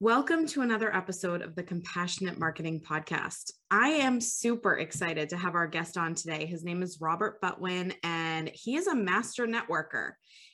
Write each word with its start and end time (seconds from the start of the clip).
Welcome 0.00 0.46
to 0.48 0.60
another 0.60 0.94
episode 0.94 1.42
of 1.42 1.56
the 1.56 1.64
Compassionate 1.64 2.38
Marketing 2.38 2.80
Podcast. 2.80 3.50
I 3.68 3.88
am 3.88 4.20
super 4.20 4.74
excited 4.74 5.28
to 5.30 5.36
have 5.36 5.56
our 5.56 5.66
guest 5.66 5.98
on 5.98 6.14
today. 6.14 6.46
His 6.46 6.62
name 6.62 6.84
is 6.84 6.98
Robert 7.00 7.40
Butwin, 7.42 7.92
and 8.04 8.48
he 8.54 8.76
is 8.76 8.86
a 8.86 8.94
master 8.94 9.44
networker. 9.44 10.12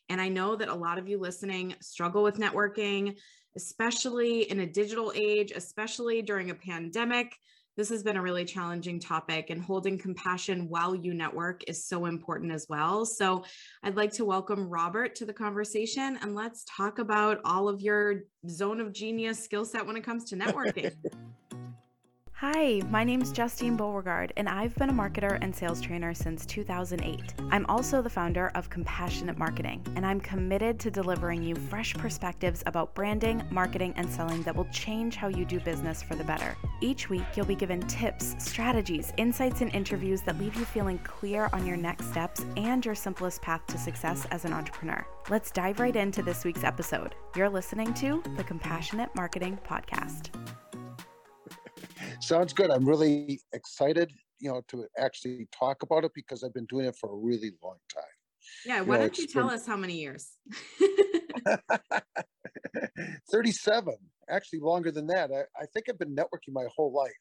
And 0.08 0.18
I 0.18 0.30
know 0.30 0.56
that 0.56 0.70
a 0.70 0.74
lot 0.74 0.96
of 0.96 1.10
you 1.10 1.20
listening 1.20 1.74
struggle 1.82 2.22
with 2.22 2.38
networking, 2.38 3.18
especially 3.54 4.50
in 4.50 4.60
a 4.60 4.66
digital 4.66 5.12
age, 5.14 5.52
especially 5.54 6.22
during 6.22 6.48
a 6.48 6.54
pandemic. 6.54 7.36
This 7.76 7.88
has 7.88 8.04
been 8.04 8.16
a 8.16 8.22
really 8.22 8.44
challenging 8.44 9.00
topic, 9.00 9.50
and 9.50 9.60
holding 9.60 9.98
compassion 9.98 10.68
while 10.68 10.94
you 10.94 11.12
network 11.12 11.64
is 11.66 11.86
so 11.86 12.06
important 12.06 12.52
as 12.52 12.66
well. 12.68 13.04
So, 13.04 13.44
I'd 13.82 13.96
like 13.96 14.12
to 14.12 14.24
welcome 14.24 14.68
Robert 14.68 15.16
to 15.16 15.26
the 15.26 15.32
conversation 15.32 16.18
and 16.22 16.36
let's 16.36 16.64
talk 16.68 17.00
about 17.00 17.40
all 17.44 17.68
of 17.68 17.80
your 17.80 18.20
zone 18.48 18.80
of 18.80 18.92
genius 18.92 19.42
skill 19.42 19.64
set 19.64 19.84
when 19.84 19.96
it 19.96 20.04
comes 20.04 20.24
to 20.26 20.36
networking. 20.36 20.92
Hi, 22.46 22.82
my 22.90 23.04
name 23.04 23.22
is 23.22 23.32
Justine 23.32 23.74
Beauregard, 23.74 24.34
and 24.36 24.50
I've 24.50 24.74
been 24.74 24.90
a 24.90 24.92
marketer 24.92 25.38
and 25.40 25.56
sales 25.56 25.80
trainer 25.80 26.12
since 26.12 26.44
2008. 26.44 27.32
I'm 27.50 27.64
also 27.70 28.02
the 28.02 28.10
founder 28.10 28.52
of 28.54 28.68
Compassionate 28.68 29.38
Marketing, 29.38 29.82
and 29.96 30.04
I'm 30.04 30.20
committed 30.20 30.78
to 30.80 30.90
delivering 30.90 31.42
you 31.42 31.54
fresh 31.54 31.94
perspectives 31.94 32.62
about 32.66 32.94
branding, 32.94 33.42
marketing, 33.50 33.94
and 33.96 34.06
selling 34.10 34.42
that 34.42 34.54
will 34.54 34.66
change 34.66 35.16
how 35.16 35.28
you 35.28 35.46
do 35.46 35.58
business 35.58 36.02
for 36.02 36.16
the 36.16 36.24
better. 36.24 36.54
Each 36.82 37.08
week, 37.08 37.24
you'll 37.34 37.46
be 37.46 37.54
given 37.54 37.80
tips, 37.86 38.34
strategies, 38.38 39.10
insights, 39.16 39.62
and 39.62 39.74
interviews 39.74 40.20
that 40.26 40.38
leave 40.38 40.54
you 40.54 40.66
feeling 40.66 40.98
clear 40.98 41.48
on 41.54 41.66
your 41.66 41.78
next 41.78 42.10
steps 42.10 42.44
and 42.58 42.84
your 42.84 42.94
simplest 42.94 43.40
path 43.40 43.66
to 43.68 43.78
success 43.78 44.26
as 44.30 44.44
an 44.44 44.52
entrepreneur. 44.52 45.02
Let's 45.30 45.50
dive 45.50 45.80
right 45.80 45.96
into 45.96 46.22
this 46.22 46.44
week's 46.44 46.62
episode. 46.62 47.14
You're 47.34 47.48
listening 47.48 47.94
to 47.94 48.22
the 48.36 48.44
Compassionate 48.44 49.14
Marketing 49.14 49.58
Podcast. 49.66 50.28
Sounds 52.20 52.52
good. 52.52 52.70
I'm 52.70 52.88
really 52.88 53.40
excited, 53.52 54.12
you 54.40 54.50
know, 54.50 54.62
to 54.68 54.86
actually 54.98 55.48
talk 55.56 55.82
about 55.82 56.04
it 56.04 56.12
because 56.14 56.44
I've 56.44 56.54
been 56.54 56.66
doing 56.66 56.86
it 56.86 56.96
for 56.96 57.10
a 57.10 57.16
really 57.16 57.52
long 57.62 57.76
time. 57.92 58.04
Yeah, 58.64 58.80
why 58.80 58.96
you 58.96 58.98
know, 58.98 58.98
don't 58.98 59.18
you 59.18 59.26
tell 59.26 59.48
been... 59.48 59.54
us 59.54 59.66
how 59.66 59.76
many 59.76 59.94
years? 59.94 60.30
37, 63.30 63.94
actually 64.28 64.60
longer 64.60 64.90
than 64.90 65.06
that. 65.08 65.30
I, 65.30 65.42
I, 65.60 65.66
think 65.72 65.86
I've 65.88 65.98
been 65.98 66.14
networking 66.14 66.52
my 66.52 66.66
whole 66.74 66.92
life. 66.92 67.12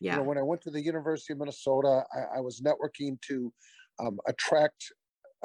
Yeah. 0.00 0.12
You 0.12 0.18
know, 0.18 0.24
when 0.24 0.38
I 0.38 0.42
went 0.42 0.62
to 0.62 0.70
the 0.70 0.82
University 0.82 1.32
of 1.32 1.38
Minnesota, 1.38 2.04
I, 2.12 2.38
I 2.38 2.40
was 2.40 2.60
networking 2.60 3.20
to 3.28 3.52
um, 4.00 4.18
attract 4.26 4.92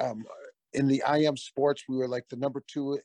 um, 0.00 0.24
in 0.72 0.86
the 0.86 1.02
IM 1.12 1.36
sports. 1.36 1.84
We 1.88 1.96
were 1.96 2.08
like 2.08 2.28
the 2.28 2.36
number 2.36 2.62
two 2.66 2.98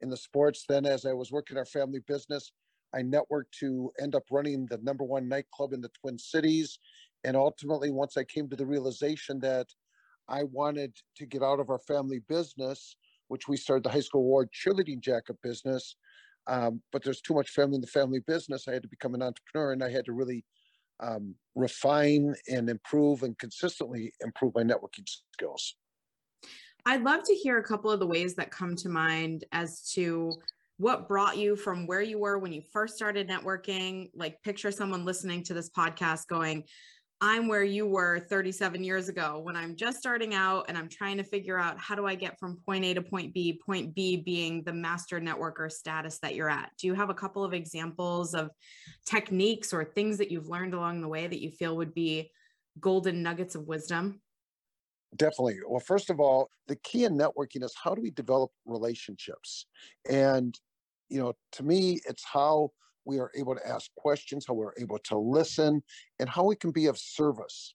in 0.00 0.10
the 0.10 0.16
sports. 0.16 0.64
Then, 0.68 0.86
as 0.86 1.06
I 1.06 1.12
was 1.12 1.30
working 1.30 1.56
our 1.56 1.64
family 1.64 2.00
business, 2.06 2.52
I 2.94 3.02
networked 3.02 3.52
to 3.60 3.92
end 4.00 4.14
up 4.14 4.24
running 4.30 4.66
the 4.66 4.78
number 4.78 5.04
one 5.04 5.28
nightclub 5.28 5.72
in 5.72 5.80
the 5.80 5.90
Twin 6.00 6.18
Cities. 6.18 6.78
And 7.24 7.36
ultimately, 7.36 7.90
once 7.90 8.16
I 8.16 8.24
came 8.24 8.48
to 8.48 8.56
the 8.56 8.66
realization 8.66 9.38
that 9.40 9.66
I 10.28 10.44
wanted 10.44 10.94
to 11.16 11.26
get 11.26 11.42
out 11.42 11.60
of 11.60 11.70
our 11.70 11.78
family 11.78 12.20
business, 12.28 12.96
which 13.28 13.48
we 13.48 13.56
started 13.56 13.84
the 13.84 13.90
high 13.90 14.00
school 14.00 14.22
award 14.22 14.48
cheerleading 14.52 15.00
jacket 15.00 15.36
business, 15.42 15.96
um, 16.46 16.82
but 16.92 17.04
there's 17.04 17.20
too 17.20 17.34
much 17.34 17.50
family 17.50 17.76
in 17.76 17.80
the 17.80 17.86
family 17.86 18.20
business. 18.26 18.66
I 18.66 18.72
had 18.72 18.82
to 18.82 18.88
become 18.88 19.14
an 19.14 19.22
entrepreneur 19.22 19.72
and 19.72 19.84
I 19.84 19.90
had 19.90 20.04
to 20.06 20.12
really 20.12 20.44
um, 21.00 21.34
refine 21.54 22.34
and 22.48 22.68
improve 22.68 23.22
and 23.22 23.38
consistently 23.38 24.12
improve 24.20 24.54
my 24.54 24.62
networking 24.62 25.08
skills. 25.34 25.76
I'd 26.86 27.02
love 27.02 27.22
to 27.24 27.34
hear 27.34 27.58
a 27.58 27.62
couple 27.62 27.90
of 27.90 28.00
the 28.00 28.06
ways 28.06 28.34
that 28.36 28.50
come 28.50 28.74
to 28.76 28.88
mind 28.88 29.44
as 29.52 29.90
to 29.92 30.32
what 30.80 31.06
brought 31.06 31.36
you 31.36 31.56
from 31.56 31.86
where 31.86 32.00
you 32.00 32.18
were 32.18 32.38
when 32.38 32.52
you 32.52 32.62
first 32.72 32.96
started 32.96 33.28
networking 33.28 34.08
like 34.14 34.42
picture 34.42 34.70
someone 34.70 35.04
listening 35.04 35.42
to 35.42 35.52
this 35.52 35.68
podcast 35.68 36.26
going 36.26 36.64
i'm 37.20 37.48
where 37.48 37.62
you 37.62 37.86
were 37.86 38.18
37 38.30 38.82
years 38.82 39.10
ago 39.10 39.40
when 39.42 39.56
i'm 39.56 39.76
just 39.76 39.98
starting 39.98 40.32
out 40.32 40.64
and 40.68 40.78
i'm 40.78 40.88
trying 40.88 41.18
to 41.18 41.22
figure 41.22 41.58
out 41.58 41.78
how 41.78 41.94
do 41.94 42.06
i 42.06 42.14
get 42.14 42.38
from 42.38 42.56
point 42.64 42.82
a 42.82 42.94
to 42.94 43.02
point 43.02 43.34
b 43.34 43.60
point 43.64 43.94
b 43.94 44.16
being 44.16 44.62
the 44.64 44.72
master 44.72 45.20
networker 45.20 45.70
status 45.70 46.18
that 46.20 46.34
you're 46.34 46.48
at 46.48 46.70
do 46.78 46.86
you 46.86 46.94
have 46.94 47.10
a 47.10 47.14
couple 47.14 47.44
of 47.44 47.52
examples 47.52 48.32
of 48.32 48.48
techniques 49.04 49.74
or 49.74 49.84
things 49.84 50.16
that 50.16 50.30
you've 50.30 50.48
learned 50.48 50.72
along 50.72 51.02
the 51.02 51.08
way 51.08 51.26
that 51.26 51.42
you 51.42 51.50
feel 51.50 51.76
would 51.76 51.92
be 51.92 52.30
golden 52.80 53.22
nuggets 53.22 53.54
of 53.54 53.66
wisdom 53.66 54.18
Definitely. 55.16 55.58
Well, 55.66 55.80
first 55.80 56.08
of 56.08 56.20
all, 56.20 56.48
the 56.68 56.76
key 56.76 57.04
in 57.04 57.18
networking 57.18 57.64
is 57.64 57.74
how 57.74 57.96
do 57.96 58.00
we 58.00 58.12
develop 58.12 58.52
relationships? 58.64 59.66
And 60.08 60.56
you 61.10 61.18
know, 61.20 61.34
to 61.52 61.62
me, 61.62 62.00
it's 62.08 62.24
how 62.24 62.70
we 63.04 63.18
are 63.18 63.30
able 63.36 63.54
to 63.54 63.68
ask 63.68 63.90
questions, 63.96 64.44
how 64.46 64.54
we're 64.54 64.72
able 64.78 64.98
to 64.98 65.18
listen, 65.18 65.82
and 66.18 66.28
how 66.28 66.44
we 66.44 66.56
can 66.56 66.70
be 66.70 66.86
of 66.86 66.96
service 66.96 67.74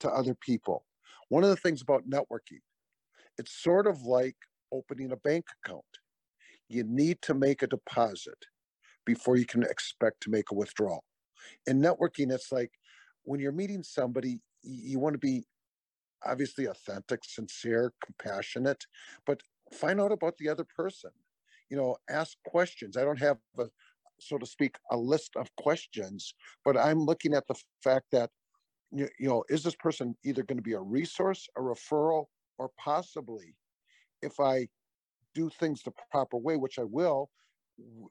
to 0.00 0.08
other 0.08 0.34
people. 0.34 0.84
One 1.28 1.44
of 1.44 1.50
the 1.50 1.56
things 1.56 1.82
about 1.82 2.08
networking, 2.08 2.62
it's 3.38 3.62
sort 3.62 3.86
of 3.86 4.02
like 4.02 4.36
opening 4.72 5.12
a 5.12 5.16
bank 5.16 5.44
account. 5.64 5.84
You 6.68 6.84
need 6.84 7.20
to 7.22 7.34
make 7.34 7.62
a 7.62 7.66
deposit 7.66 8.46
before 9.04 9.36
you 9.36 9.44
can 9.44 9.62
expect 9.62 10.22
to 10.22 10.30
make 10.30 10.50
a 10.50 10.54
withdrawal. 10.54 11.04
In 11.66 11.80
networking, 11.80 12.32
it's 12.32 12.52
like 12.52 12.72
when 13.24 13.40
you're 13.40 13.52
meeting 13.52 13.82
somebody, 13.82 14.40
you 14.62 14.98
want 14.98 15.14
to 15.14 15.18
be 15.18 15.44
obviously 16.24 16.66
authentic, 16.66 17.24
sincere, 17.24 17.92
compassionate, 18.04 18.84
but 19.26 19.42
find 19.72 20.00
out 20.00 20.12
about 20.12 20.36
the 20.38 20.48
other 20.48 20.66
person 20.76 21.10
you 21.70 21.76
know, 21.76 21.96
ask 22.10 22.36
questions. 22.44 22.96
I 22.96 23.04
don't 23.04 23.20
have 23.20 23.38
a, 23.58 23.66
so 24.18 24.36
to 24.36 24.46
speak, 24.46 24.76
a 24.90 24.96
list 24.96 25.36
of 25.36 25.48
questions, 25.56 26.34
but 26.64 26.76
I'm 26.76 26.98
looking 26.98 27.32
at 27.32 27.46
the 27.46 27.54
fact 27.82 28.06
that, 28.12 28.30
you, 28.92 29.08
know, 29.20 29.44
is 29.48 29.62
this 29.62 29.76
person 29.76 30.16
either 30.24 30.42
going 30.42 30.58
to 30.58 30.62
be 30.62 30.72
a 30.72 30.80
resource, 30.80 31.48
a 31.56 31.60
referral, 31.60 32.26
or 32.58 32.70
possibly, 32.76 33.54
if 34.20 34.40
I 34.40 34.68
do 35.34 35.48
things 35.48 35.82
the 35.82 35.92
proper 36.10 36.36
way, 36.36 36.56
which 36.56 36.78
I 36.78 36.84
will, 36.84 37.30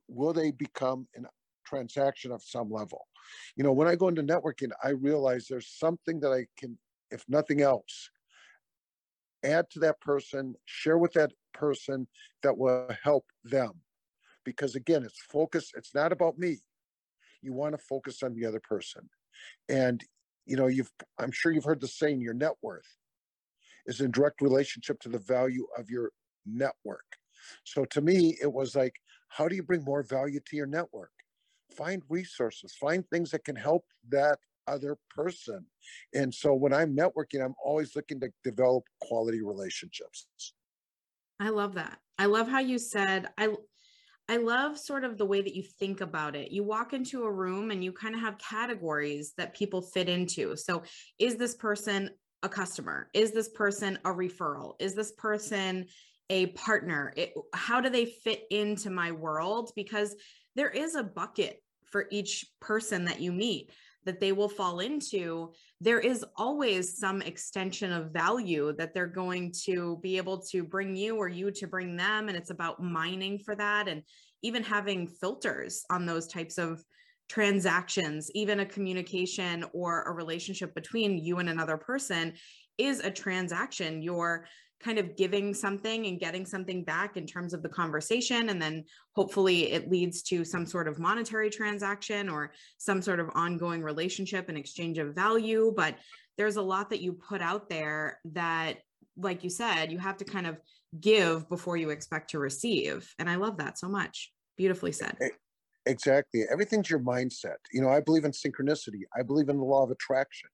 will 0.07 0.33
they 0.33 0.51
become 0.51 1.07
a 1.17 1.21
transaction 1.65 2.31
of 2.31 2.41
some 2.41 2.71
level? 2.71 3.05
You 3.55 3.63
know, 3.63 3.73
when 3.73 3.87
I 3.87 3.95
go 3.95 4.07
into 4.07 4.23
networking, 4.23 4.71
I 4.83 4.89
realize 4.89 5.47
there's 5.47 5.67
something 5.77 6.19
that 6.21 6.31
I 6.31 6.45
can, 6.57 6.77
if 7.11 7.25
nothing 7.27 7.61
else, 7.61 8.09
add 9.43 9.69
to 9.71 9.79
that 9.79 9.99
person, 10.01 10.55
share 10.65 10.97
with 10.97 11.13
that 11.13 11.31
person 11.53 12.07
that 12.43 12.57
will 12.57 12.89
help 13.03 13.25
them. 13.43 13.73
Because 14.45 14.75
again, 14.75 15.03
it's 15.03 15.21
focus, 15.21 15.71
it's 15.75 15.93
not 15.93 16.11
about 16.11 16.37
me. 16.37 16.57
You 17.41 17.53
want 17.53 17.73
to 17.73 17.77
focus 17.77 18.23
on 18.23 18.33
the 18.33 18.45
other 18.45 18.59
person. 18.59 19.09
And 19.67 20.03
you 20.45 20.57
know, 20.57 20.67
you've 20.67 20.91
I'm 21.19 21.31
sure 21.31 21.51
you've 21.51 21.65
heard 21.65 21.81
the 21.81 21.87
saying 21.87 22.21
your 22.21 22.33
net 22.33 22.53
worth 22.61 22.97
is 23.85 24.01
in 24.01 24.11
direct 24.11 24.41
relationship 24.41 24.99
to 25.01 25.09
the 25.09 25.19
value 25.19 25.67
of 25.77 25.89
your 25.89 26.11
network. 26.45 27.05
So 27.63 27.85
to 27.85 28.01
me, 28.01 28.37
it 28.41 28.51
was 28.51 28.75
like, 28.75 28.95
how 29.29 29.47
do 29.47 29.55
you 29.55 29.63
bring 29.63 29.83
more 29.83 30.03
value 30.03 30.39
to 30.47 30.55
your 30.55 30.65
network? 30.65 31.11
Find 31.75 32.01
resources, 32.09 32.73
find 32.73 33.07
things 33.07 33.31
that 33.31 33.45
can 33.45 33.55
help 33.55 33.85
that 34.09 34.39
other 34.67 34.97
person. 35.09 35.65
And 36.13 36.33
so 36.33 36.53
when 36.53 36.73
I'm 36.73 36.95
networking, 36.95 37.43
I'm 37.43 37.55
always 37.63 37.95
looking 37.95 38.19
to 38.21 38.29
develop 38.43 38.83
quality 39.01 39.41
relationships. 39.41 40.27
I 41.39 41.49
love 41.49 41.75
that. 41.75 41.97
I 42.17 42.25
love 42.25 42.49
how 42.49 42.59
you 42.59 42.77
said 42.77 43.29
I 43.37 43.49
I 44.27 44.37
love 44.37 44.77
sort 44.77 45.03
of 45.03 45.17
the 45.17 45.25
way 45.25 45.41
that 45.41 45.55
you 45.55 45.63
think 45.63 46.01
about 46.01 46.35
it. 46.35 46.51
You 46.51 46.63
walk 46.63 46.93
into 46.93 47.23
a 47.23 47.31
room 47.31 47.71
and 47.71 47.83
you 47.83 47.91
kind 47.91 48.13
of 48.13 48.21
have 48.21 48.37
categories 48.37 49.33
that 49.37 49.55
people 49.55 49.81
fit 49.81 50.07
into. 50.07 50.55
So, 50.55 50.83
is 51.17 51.35
this 51.35 51.55
person 51.55 52.11
a 52.43 52.49
customer? 52.49 53.09
Is 53.15 53.31
this 53.31 53.49
person 53.49 53.97
a 54.05 54.09
referral? 54.09 54.75
Is 54.79 54.93
this 54.93 55.13
person 55.13 55.87
a 56.29 56.47
partner? 56.47 57.11
It, 57.17 57.33
how 57.55 57.81
do 57.81 57.89
they 57.89 58.05
fit 58.05 58.43
into 58.51 58.91
my 58.91 59.11
world? 59.11 59.71
Because 59.75 60.15
there 60.55 60.69
is 60.69 60.93
a 60.93 61.03
bucket 61.03 61.63
for 61.85 62.05
each 62.11 62.45
person 62.61 63.05
that 63.05 63.19
you 63.19 63.31
meet 63.31 63.71
that 64.09 64.19
they 64.19 64.31
will 64.31 64.49
fall 64.49 64.79
into, 64.79 65.53
there 65.79 65.99
is 65.99 66.25
always 66.35 66.97
some 66.97 67.21
extension 67.21 67.91
of 67.91 68.09
value 68.11 68.73
that 68.75 68.91
they're 68.91 69.05
going 69.05 69.53
to 69.65 69.99
be 70.01 70.17
able 70.17 70.39
to 70.39 70.63
bring 70.63 70.95
you 70.95 71.15
or 71.15 71.27
you 71.27 71.51
to 71.51 71.67
bring 71.67 71.95
them. 71.95 72.27
And 72.27 72.35
it's 72.35 72.49
about 72.49 72.81
mining 72.81 73.37
for 73.37 73.55
that 73.55 73.87
and 73.87 74.01
even 74.41 74.63
having 74.63 75.07
filters 75.07 75.85
on 75.91 76.07
those 76.07 76.25
types 76.25 76.57
of 76.57 76.83
transactions, 77.29 78.31
even 78.33 78.61
a 78.61 78.65
communication 78.65 79.63
or 79.73 80.01
a 80.01 80.11
relationship 80.11 80.73
between 80.73 81.19
you 81.19 81.37
and 81.37 81.49
another 81.49 81.77
person 81.77 82.33
is 82.79 83.01
a 83.01 83.11
transaction. 83.11 84.01
You're 84.01 84.47
kind 84.79 84.97
of 84.97 85.15
giving 85.17 85.53
something 85.53 86.05
and 86.05 86.19
getting 86.19 86.45
something 86.45 86.83
back 86.83 87.17
in 87.17 87.25
terms 87.25 87.53
of 87.53 87.61
the 87.61 87.69
conversation. 87.69 88.49
And 88.49 88.61
then 88.61 88.85
hopefully 89.13 89.71
it 89.71 89.91
leads 89.91 90.21
to 90.23 90.45
some 90.45 90.65
sort 90.65 90.87
of 90.87 90.99
monetary 90.99 91.49
transaction 91.49 92.29
or 92.29 92.53
some 92.77 93.01
sort 93.01 93.19
of 93.19 93.29
ongoing 93.35 93.83
relationship 93.83 94.47
and 94.47 94.57
exchange 94.57 94.97
of 94.97 95.13
value. 95.13 95.73
But 95.75 95.95
there's 96.37 96.55
a 96.55 96.61
lot 96.61 96.89
that 96.91 97.01
you 97.01 97.13
put 97.13 97.41
out 97.41 97.69
there 97.69 98.19
that, 98.31 98.77
like 99.17 99.43
you 99.43 99.49
said, 99.49 99.91
you 99.91 99.97
have 99.97 100.17
to 100.17 100.25
kind 100.25 100.47
of 100.47 100.57
give 100.99 101.49
before 101.49 101.75
you 101.75 101.89
expect 101.89 102.29
to 102.31 102.39
receive. 102.39 103.13
And 103.19 103.29
I 103.29 103.35
love 103.35 103.57
that 103.57 103.77
so 103.77 103.89
much. 103.89 104.31
Beautifully 104.55 104.93
said. 104.93 105.17
Exactly. 105.85 106.43
Everything's 106.49 106.89
your 106.89 106.99
mindset. 106.99 107.57
You 107.73 107.81
know, 107.81 107.89
I 107.89 107.99
believe 107.99 108.23
in 108.23 108.31
synchronicity. 108.31 109.01
I 109.17 109.23
believe 109.23 109.49
in 109.49 109.57
the 109.57 109.63
law 109.63 109.83
of 109.83 109.91
attraction. 109.91 110.49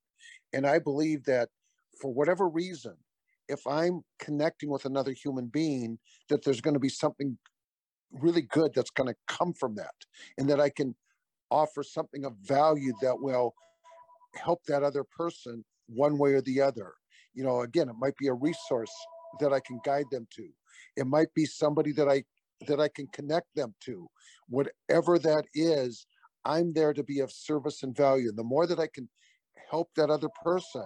And 0.54 0.66
I 0.66 0.80
believe 0.80 1.24
that 1.25 1.50
for 2.01 2.12
whatever 2.12 2.48
reason, 2.48 2.94
if 3.47 3.65
I'm 3.68 4.01
connecting 4.19 4.69
with 4.69 4.86
another 4.86 5.12
human 5.12 5.47
being, 5.47 6.00
that 6.30 6.44
there's 6.44 6.62
going 6.62 6.74
to 6.74 6.80
be 6.80 6.89
something 6.89 7.38
really 8.12 8.42
good 8.42 8.71
that's 8.74 8.92
going 8.92 9.07
to 9.07 9.15
come 9.27 9.53
from 9.53 9.75
that. 9.75 9.94
And 10.38 10.50
that 10.50 10.59
I 10.59 10.69
can 10.69 10.95
offer 11.51 11.83
something 11.83 12.25
of 12.25 12.36
value 12.42 12.94
that 13.01 13.19
will 13.19 13.53
help 14.36 14.63
that 14.68 14.83
other 14.83 15.03
person 15.03 15.63
one 15.88 16.18
way 16.18 16.33
or 16.33 16.42
the 16.42 16.62
other. 16.62 16.94
You 17.33 17.44
know, 17.44 17.62
again, 17.62 17.89
it 17.89 17.95
might 18.00 18.18
be 18.18 18.27
a 18.27 18.33
resource 18.33 18.92
that 19.39 19.53
I 19.53 19.59
can 19.59 19.80
guide 19.83 20.06
them 20.12 20.27
to. 20.36 20.47
It 20.95 21.07
might 21.07 21.33
be 21.33 21.45
somebody 21.45 21.92
that 21.94 22.07
I 22.07 22.24
that 22.68 22.80
I 22.80 22.88
can 22.88 23.07
connect 23.07 23.53
them 23.56 23.75
to. 23.81 24.07
Whatever 24.47 25.19
that 25.19 25.44
is, 25.53 26.07
I'm 26.45 26.71
there 26.74 26.94
to 26.94 27.03
be 27.03 27.19
of 27.19 27.31
service 27.31 27.83
and 27.83 27.95
value. 27.95 28.30
And 28.30 28.38
the 28.38 28.44
more 28.44 28.65
that 28.65 28.80
I 28.80 28.88
can 28.88 29.09
help 29.69 29.89
that 29.95 30.09
other 30.09 30.30
person, 30.44 30.86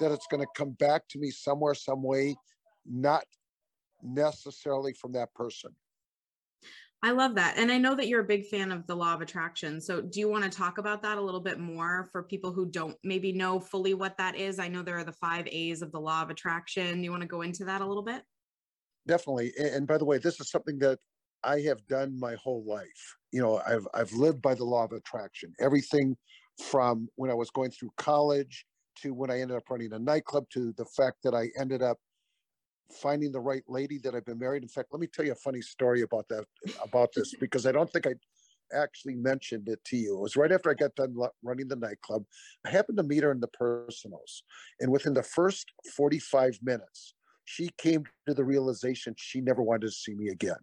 that 0.00 0.12
it's 0.12 0.26
going 0.26 0.42
to 0.42 0.48
come 0.56 0.72
back 0.72 1.06
to 1.10 1.18
me 1.18 1.30
somewhere, 1.30 1.74
some 1.74 2.02
way, 2.02 2.34
not 2.84 3.24
necessarily 4.02 4.92
from 4.92 5.12
that 5.12 5.32
person. 5.34 5.70
I 7.02 7.12
love 7.12 7.34
that. 7.36 7.56
And 7.56 7.72
I 7.72 7.78
know 7.78 7.94
that 7.94 8.08
you're 8.08 8.20
a 8.20 8.24
big 8.24 8.46
fan 8.46 8.70
of 8.70 8.86
the 8.86 8.94
law 8.94 9.14
of 9.14 9.22
attraction. 9.22 9.80
So, 9.80 10.02
do 10.02 10.20
you 10.20 10.28
want 10.28 10.44
to 10.44 10.50
talk 10.50 10.76
about 10.76 11.00
that 11.02 11.16
a 11.16 11.20
little 11.20 11.40
bit 11.40 11.58
more 11.58 12.10
for 12.12 12.22
people 12.22 12.52
who 12.52 12.66
don't 12.66 12.96
maybe 13.02 13.32
know 13.32 13.58
fully 13.58 13.94
what 13.94 14.18
that 14.18 14.36
is? 14.36 14.58
I 14.58 14.68
know 14.68 14.82
there 14.82 14.98
are 14.98 15.04
the 15.04 15.12
five 15.12 15.46
A's 15.50 15.80
of 15.80 15.92
the 15.92 16.00
law 16.00 16.20
of 16.20 16.28
attraction. 16.28 17.02
You 17.02 17.10
want 17.10 17.22
to 17.22 17.28
go 17.28 17.40
into 17.40 17.64
that 17.64 17.80
a 17.80 17.86
little 17.86 18.02
bit? 18.02 18.22
Definitely. 19.06 19.52
And 19.58 19.86
by 19.86 19.96
the 19.96 20.04
way, 20.04 20.18
this 20.18 20.40
is 20.40 20.50
something 20.50 20.78
that 20.80 20.98
I 21.42 21.60
have 21.60 21.86
done 21.86 22.20
my 22.20 22.34
whole 22.34 22.64
life. 22.66 23.16
You 23.32 23.40
know, 23.40 23.62
I've 23.66 23.88
I've 23.94 24.12
lived 24.12 24.42
by 24.42 24.54
the 24.54 24.64
law 24.64 24.84
of 24.84 24.92
attraction. 24.92 25.54
Everything 25.58 26.18
from 26.62 27.08
when 27.16 27.30
I 27.30 27.34
was 27.34 27.50
going 27.50 27.70
through 27.70 27.92
college 27.96 28.66
to 29.02 29.14
when 29.14 29.30
I 29.30 29.40
ended 29.40 29.56
up 29.56 29.68
running 29.70 29.92
a 29.92 29.98
nightclub 29.98 30.44
to 30.50 30.72
the 30.76 30.84
fact 30.84 31.18
that 31.24 31.34
I 31.34 31.50
ended 31.58 31.82
up 31.82 31.98
finding 32.92 33.32
the 33.32 33.40
right 33.40 33.62
lady 33.68 33.98
that 33.98 34.14
I've 34.14 34.24
been 34.24 34.38
married. 34.38 34.62
In 34.62 34.68
fact, 34.68 34.88
let 34.92 35.00
me 35.00 35.06
tell 35.06 35.24
you 35.24 35.32
a 35.32 35.36
funny 35.36 35.62
story 35.62 36.02
about 36.02 36.26
that 36.28 36.44
about 36.82 37.10
this 37.14 37.34
because 37.34 37.66
I 37.66 37.72
don't 37.72 37.90
think 37.90 38.06
I 38.06 38.14
actually 38.72 39.16
mentioned 39.16 39.68
it 39.68 39.82
to 39.86 39.96
you. 39.96 40.16
It 40.16 40.20
was 40.20 40.36
right 40.36 40.52
after 40.52 40.70
I 40.70 40.74
got 40.74 40.94
done 40.94 41.14
running 41.42 41.68
the 41.68 41.76
nightclub. 41.76 42.24
I 42.66 42.70
happened 42.70 42.98
to 42.98 43.04
meet 43.04 43.22
her 43.22 43.32
in 43.32 43.40
the 43.40 43.48
personals, 43.48 44.42
and 44.80 44.90
within 44.90 45.14
the 45.14 45.22
first 45.22 45.72
45 45.96 46.58
minutes, 46.62 47.14
she 47.44 47.70
came 47.78 48.04
to 48.26 48.34
the 48.34 48.44
realization 48.44 49.14
she 49.16 49.40
never 49.40 49.62
wanted 49.62 49.86
to 49.86 49.92
see 49.92 50.14
me 50.14 50.28
again. 50.28 50.56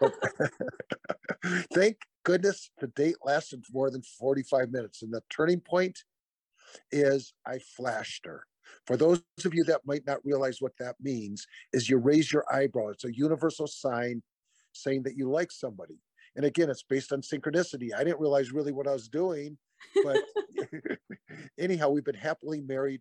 thank 1.74 1.98
goodness 2.24 2.70
the 2.80 2.88
date 2.88 3.16
lasted 3.24 3.62
more 3.72 3.90
than 3.90 4.02
45 4.02 4.70
minutes. 4.70 5.02
And 5.02 5.12
the 5.12 5.22
turning 5.30 5.60
point 5.60 5.98
is 6.90 7.32
I 7.46 7.58
flashed 7.58 8.26
her. 8.26 8.44
For 8.86 8.96
those 8.96 9.22
of 9.44 9.54
you 9.54 9.64
that 9.64 9.82
might 9.84 10.06
not 10.06 10.24
realize 10.24 10.60
what 10.60 10.76
that 10.78 10.96
means, 11.00 11.46
is 11.72 11.88
you 11.88 11.98
raise 11.98 12.32
your 12.32 12.44
eyebrow. 12.52 12.88
It's 12.88 13.04
a 13.04 13.14
universal 13.14 13.66
sign 13.66 14.22
saying 14.72 15.04
that 15.04 15.16
you 15.16 15.30
like 15.30 15.52
somebody. 15.52 15.98
And 16.36 16.44
again, 16.44 16.68
it's 16.68 16.82
based 16.82 17.12
on 17.12 17.22
synchronicity. 17.22 17.94
I 17.96 18.04
didn't 18.04 18.20
realize 18.20 18.52
really 18.52 18.72
what 18.72 18.86
I 18.86 18.92
was 18.92 19.08
doing, 19.08 19.56
but 20.04 20.18
anyhow, 21.58 21.88
we've 21.88 22.04
been 22.04 22.14
happily 22.14 22.60
married 22.60 23.00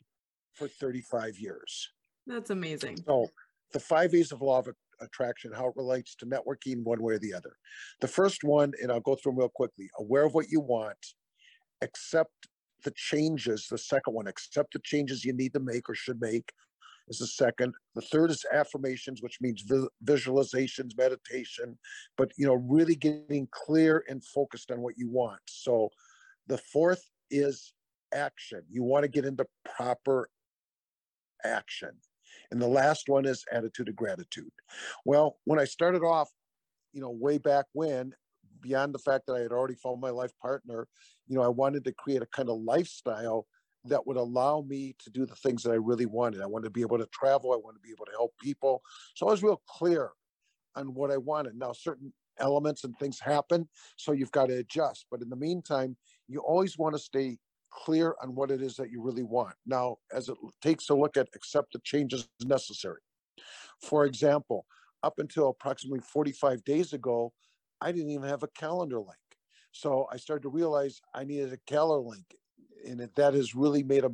for 0.53 0.67
35 0.67 1.37
years. 1.37 1.89
That's 2.25 2.49
amazing. 2.49 3.03
So 3.05 3.27
the 3.73 3.79
five 3.79 4.13
A's 4.13 4.31
of 4.31 4.41
law 4.41 4.59
of 4.59 4.69
attraction, 5.01 5.51
how 5.53 5.67
it 5.67 5.75
relates 5.75 6.15
to 6.15 6.25
networking 6.25 6.83
one 6.83 7.01
way 7.01 7.15
or 7.15 7.19
the 7.19 7.33
other. 7.33 7.57
The 7.99 8.07
first 8.07 8.43
one, 8.43 8.73
and 8.81 8.91
I'll 8.91 9.01
go 9.01 9.15
through 9.15 9.33
them 9.33 9.39
real 9.39 9.49
quickly, 9.49 9.89
aware 9.99 10.25
of 10.25 10.33
what 10.33 10.49
you 10.49 10.61
want, 10.61 10.97
accept 11.81 12.47
the 12.85 12.91
changes. 12.91 13.67
The 13.69 13.77
second 13.77 14.13
one, 14.13 14.27
accept 14.27 14.73
the 14.73 14.79
changes 14.79 15.25
you 15.25 15.33
need 15.33 15.53
to 15.53 15.59
make 15.59 15.89
or 15.89 15.95
should 15.95 16.21
make 16.21 16.53
is 17.09 17.19
the 17.19 17.27
second. 17.27 17.73
The 17.95 18.01
third 18.01 18.31
is 18.31 18.45
affirmations, 18.51 19.21
which 19.21 19.39
means 19.41 19.61
vi- 19.61 19.87
visualizations, 20.05 20.97
meditation, 20.97 21.77
but 22.17 22.31
you 22.37 22.47
know, 22.47 22.55
really 22.55 22.95
getting 22.95 23.47
clear 23.51 24.05
and 24.07 24.23
focused 24.23 24.71
on 24.71 24.81
what 24.81 24.97
you 24.97 25.09
want. 25.09 25.41
So 25.45 25.89
the 26.47 26.57
fourth 26.57 27.09
is 27.29 27.73
action. 28.13 28.61
You 28.69 28.83
want 28.83 29.03
to 29.03 29.09
get 29.09 29.25
into 29.25 29.45
proper 29.65 30.29
action. 31.43 31.91
And 32.51 32.61
the 32.61 32.67
last 32.67 33.09
one 33.09 33.25
is 33.25 33.43
attitude 33.51 33.89
of 33.89 33.95
gratitude. 33.95 34.51
Well, 35.03 35.37
when 35.45 35.59
I 35.59 35.65
started 35.65 36.03
off, 36.03 36.29
you 36.93 37.01
know, 37.01 37.09
way 37.09 37.37
back 37.37 37.65
when, 37.73 38.13
beyond 38.65 38.93
the 38.93 38.99
fact 38.99 39.27
that 39.27 39.33
I 39.35 39.39
had 39.39 39.51
already 39.51 39.75
found 39.75 40.01
my 40.01 40.09
life 40.09 40.31
partner, 40.41 40.87
you 41.27 41.35
know, 41.35 41.43
I 41.43 41.47
wanted 41.47 41.83
to 41.85 41.91
create 41.91 42.23
a 42.23 42.25
kind 42.25 42.49
of 42.49 42.59
lifestyle 42.61 43.45
that 43.85 44.05
would 44.07 44.17
allow 44.17 44.65
me 44.67 44.95
to 45.03 45.11
do 45.11 45.25
the 45.25 45.35
things 45.35 45.61
that 45.63 45.71
I 45.71 45.75
really 45.75 46.07
wanted. 46.07 46.41
I 46.41 46.47
wanted 46.47 46.65
to 46.65 46.71
be 46.71 46.81
able 46.81 46.97
to 46.97 47.05
travel. 47.13 47.53
I 47.53 47.57
wanted 47.57 47.77
to 47.77 47.83
be 47.83 47.91
able 47.91 48.05
to 48.05 48.11
help 48.11 48.33
people. 48.41 48.81
So 49.13 49.27
I 49.27 49.31
was 49.31 49.43
real 49.43 49.61
clear 49.67 50.09
on 50.75 50.95
what 50.95 51.11
I 51.11 51.17
wanted. 51.17 51.55
Now, 51.55 51.73
certain 51.73 52.11
elements 52.39 52.83
and 52.83 52.97
things 52.97 53.19
happen, 53.19 53.69
so 53.97 54.11
you've 54.11 54.31
got 54.31 54.47
to 54.47 54.57
adjust. 54.57 55.05
But 55.11 55.21
in 55.21 55.29
the 55.29 55.35
meantime, 55.35 55.95
you 56.27 56.39
always 56.39 56.77
want 56.77 56.95
to 56.95 56.99
stay 56.99 57.37
clear 57.69 58.15
on 58.23 58.33
what 58.33 58.49
it 58.49 58.61
is 58.61 58.75
that 58.77 58.89
you 58.89 59.01
really 59.01 59.23
want. 59.23 59.53
Now, 59.65 59.97
as 60.11 60.29
it 60.29 60.35
takes 60.61 60.89
a 60.89 60.95
look 60.95 61.17
at 61.17 61.27
accept 61.35 61.73
the 61.73 61.79
changes 61.83 62.27
necessary. 62.43 63.01
For 63.81 64.05
example, 64.05 64.65
up 65.03 65.19
until 65.19 65.49
approximately 65.49 65.99
45 65.99 66.63
days 66.63 66.93
ago, 66.93 67.31
I 67.85 67.91
didn't 67.91 68.09
even 68.09 68.27
have 68.27 68.41
a 68.41 68.47
calendar 68.47 68.97
link. 68.97 69.27
So 69.71 70.07
I 70.11 70.17
started 70.17 70.41
to 70.41 70.49
realize 70.49 71.01
I 71.13 71.23
needed 71.23 71.53
a 71.53 71.71
calendar 71.71 72.09
link. 72.09 72.25
And 72.87 72.99
that 73.15 73.33
has 73.35 73.53
really 73.53 73.83
made 73.83 74.03
a 74.03 74.11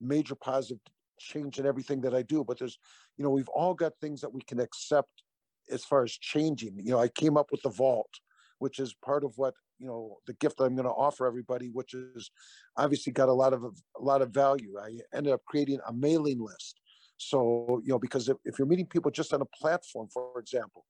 major 0.00 0.34
positive 0.34 0.80
change 1.20 1.60
in 1.60 1.66
everything 1.66 2.00
that 2.00 2.14
I 2.14 2.22
do. 2.22 2.42
But 2.42 2.58
there's, 2.58 2.78
you 3.16 3.22
know, 3.22 3.30
we've 3.30 3.48
all 3.50 3.74
got 3.74 3.92
things 4.00 4.20
that 4.22 4.34
we 4.34 4.40
can 4.40 4.58
accept 4.58 5.22
as 5.70 5.84
far 5.84 6.02
as 6.02 6.12
changing. 6.12 6.80
You 6.80 6.92
know, 6.92 6.98
I 6.98 7.06
came 7.06 7.36
up 7.36 7.52
with 7.52 7.62
the 7.62 7.70
vault, 7.70 8.10
which 8.58 8.80
is 8.80 8.92
part 9.04 9.22
of 9.22 9.34
what 9.36 9.54
you 9.78 9.86
know 9.86 10.18
the 10.26 10.34
gift 10.34 10.58
that 10.58 10.64
I'm 10.64 10.74
going 10.74 10.84
to 10.84 10.90
offer 10.92 11.26
everybody, 11.26 11.68
which 11.68 11.94
is 11.94 12.30
obviously 12.76 13.12
got 13.12 13.28
a 13.28 13.32
lot 13.32 13.52
of 13.52 13.62
a 13.64 14.02
lot 14.02 14.20
of 14.20 14.30
value. 14.30 14.74
I 14.82 14.98
ended 15.14 15.32
up 15.32 15.42
creating 15.46 15.78
a 15.86 15.92
mailing 15.92 16.40
list. 16.40 16.80
So 17.18 17.80
you 17.84 17.90
know, 17.90 17.98
because 18.00 18.28
if, 18.28 18.36
if 18.44 18.58
you're 18.58 18.68
meeting 18.68 18.86
people 18.86 19.10
just 19.12 19.32
on 19.32 19.42
a 19.42 19.46
platform, 19.60 20.08
for 20.12 20.40
example, 20.40 20.84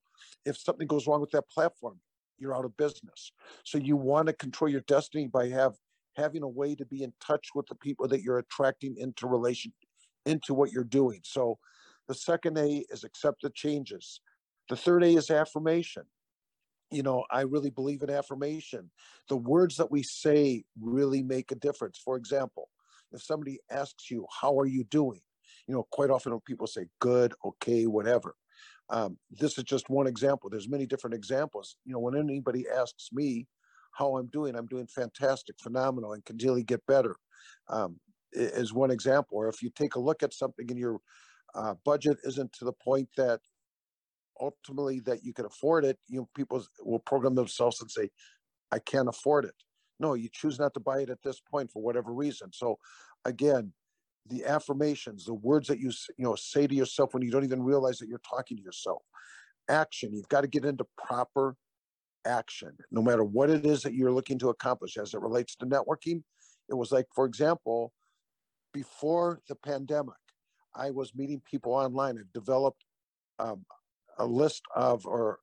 if 0.45 0.57
something 0.57 0.87
goes 0.87 1.07
wrong 1.07 1.21
with 1.21 1.31
that 1.31 1.49
platform, 1.49 1.99
you're 2.37 2.55
out 2.55 2.65
of 2.65 2.75
business. 2.77 3.31
So 3.63 3.77
you 3.77 3.95
want 3.95 4.27
to 4.27 4.33
control 4.33 4.69
your 4.69 4.81
destiny 4.81 5.27
by 5.27 5.49
have 5.49 5.73
having 6.17 6.43
a 6.43 6.47
way 6.47 6.75
to 6.75 6.85
be 6.85 7.03
in 7.03 7.13
touch 7.25 7.49
with 7.55 7.67
the 7.67 7.75
people 7.75 8.07
that 8.07 8.21
you're 8.21 8.39
attracting 8.39 8.95
into 8.97 9.27
relation 9.27 9.71
into 10.25 10.53
what 10.53 10.71
you're 10.71 10.83
doing. 10.83 11.21
So 11.23 11.57
the 12.07 12.13
second 12.13 12.57
A 12.57 12.83
is 12.89 13.03
accept 13.03 13.41
the 13.41 13.49
changes. 13.49 14.21
The 14.69 14.75
third 14.75 15.03
A 15.03 15.15
is 15.15 15.29
affirmation 15.29 16.03
you 16.91 17.03
know, 17.03 17.23
I 17.31 17.41
really 17.41 17.69
believe 17.69 18.03
in 18.03 18.09
affirmation. 18.09 18.91
The 19.29 19.37
words 19.37 19.77
that 19.77 19.89
we 19.89 20.03
say 20.03 20.65
really 20.79 21.23
make 21.23 21.51
a 21.51 21.55
difference. 21.55 21.97
For 21.97 22.17
example, 22.17 22.69
if 23.13 23.23
somebody 23.23 23.59
asks 23.71 24.11
you, 24.11 24.27
How 24.41 24.59
are 24.59 24.65
you 24.65 24.83
doing? 24.83 25.21
You 25.67 25.73
know, 25.73 25.87
quite 25.91 26.09
often 26.09 26.37
people 26.45 26.67
say, 26.67 26.87
Good, 26.99 27.33
okay, 27.43 27.87
whatever. 27.87 28.35
Um, 28.91 29.17
this 29.31 29.57
is 29.57 29.63
just 29.63 29.89
one 29.89 30.05
example. 30.05 30.49
There's 30.49 30.69
many 30.69 30.85
different 30.85 31.15
examples. 31.15 31.77
You 31.85 31.93
know, 31.93 31.99
when 31.99 32.17
anybody 32.17 32.65
asks 32.69 33.09
me 33.11 33.47
how 33.93 34.17
I'm 34.17 34.27
doing, 34.27 34.55
I'm 34.55 34.67
doing 34.67 34.87
fantastic, 34.87 35.55
phenomenal, 35.59 36.13
and 36.13 36.23
continually 36.25 36.63
get 36.63 36.85
better. 36.85 37.15
Um, 37.69 37.99
is 38.33 38.73
one 38.73 38.91
example. 38.91 39.37
Or 39.37 39.49
if 39.49 39.61
you 39.61 39.69
take 39.69 39.95
a 39.95 39.99
look 39.99 40.23
at 40.23 40.33
something 40.33 40.69
and 40.69 40.79
your 40.79 40.99
uh, 41.55 41.75
budget 41.83 42.17
isn't 42.23 42.53
to 42.53 42.65
the 42.65 42.73
point 42.73 43.09
that 43.17 43.39
ultimately 44.39 44.99
that 45.01 45.23
you 45.23 45.33
can 45.33 45.45
afford 45.45 45.85
it, 45.85 45.97
you 46.07 46.19
know, 46.19 46.29
people 46.35 46.63
will 46.81 46.99
program 46.99 47.35
themselves 47.35 47.81
and 47.81 47.91
say, 47.91 48.09
I 48.71 48.79
can't 48.79 49.09
afford 49.09 49.45
it. 49.45 49.55
No, 49.99 50.13
you 50.13 50.29
choose 50.31 50.59
not 50.59 50.73
to 50.73 50.79
buy 50.79 51.01
it 51.01 51.09
at 51.09 51.21
this 51.23 51.39
point 51.39 51.69
for 51.71 51.81
whatever 51.81 52.13
reason. 52.13 52.51
So 52.53 52.77
again, 53.25 53.73
the 54.27 54.45
affirmations, 54.45 55.25
the 55.25 55.33
words 55.33 55.67
that 55.67 55.79
you 55.79 55.91
you 56.17 56.25
know 56.25 56.35
say 56.35 56.67
to 56.67 56.75
yourself 56.75 57.13
when 57.13 57.23
you 57.23 57.31
don't 57.31 57.43
even 57.43 57.63
realize 57.63 57.97
that 57.99 58.07
you're 58.07 58.19
talking 58.19 58.57
to 58.57 58.63
yourself. 58.63 59.01
Action. 59.69 60.13
You've 60.13 60.29
got 60.29 60.41
to 60.41 60.47
get 60.47 60.65
into 60.65 60.85
proper 60.97 61.55
action, 62.25 62.71
no 62.91 63.01
matter 63.01 63.23
what 63.23 63.49
it 63.49 63.65
is 63.65 63.81
that 63.83 63.93
you're 63.93 64.11
looking 64.11 64.37
to 64.39 64.49
accomplish 64.49 64.97
as 64.97 65.13
it 65.13 65.21
relates 65.21 65.55
to 65.57 65.65
networking. 65.65 66.23
It 66.69 66.75
was 66.75 66.91
like, 66.91 67.07
for 67.13 67.25
example, 67.25 67.91
before 68.73 69.39
the 69.49 69.55
pandemic, 69.55 70.15
I 70.75 70.91
was 70.91 71.13
meeting 71.15 71.41
people 71.49 71.73
online. 71.73 72.17
I've 72.17 72.31
developed 72.33 72.83
um, 73.39 73.65
a 74.19 74.25
list 74.25 74.63
of 74.75 75.05
or 75.05 75.39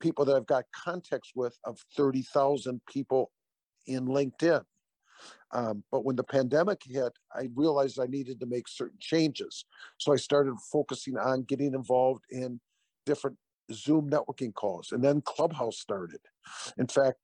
people 0.00 0.24
that 0.26 0.36
I've 0.36 0.46
got 0.46 0.64
contacts 0.74 1.32
with 1.34 1.56
of 1.64 1.78
30,000 1.96 2.80
people 2.90 3.32
in 3.86 4.06
LinkedIn. 4.06 4.62
Um, 5.52 5.84
but 5.90 6.04
when 6.04 6.16
the 6.16 6.24
pandemic 6.24 6.82
hit, 6.84 7.12
I 7.34 7.48
realized 7.54 8.00
I 8.00 8.06
needed 8.06 8.40
to 8.40 8.46
make 8.46 8.68
certain 8.68 8.98
changes. 9.00 9.64
So 9.98 10.12
I 10.12 10.16
started 10.16 10.54
focusing 10.72 11.16
on 11.16 11.42
getting 11.42 11.74
involved 11.74 12.24
in 12.30 12.60
different 13.06 13.36
Zoom 13.72 14.10
networking 14.10 14.52
calls, 14.54 14.92
and 14.92 15.02
then 15.02 15.22
Clubhouse 15.22 15.78
started. 15.78 16.20
In 16.78 16.86
fact, 16.86 17.18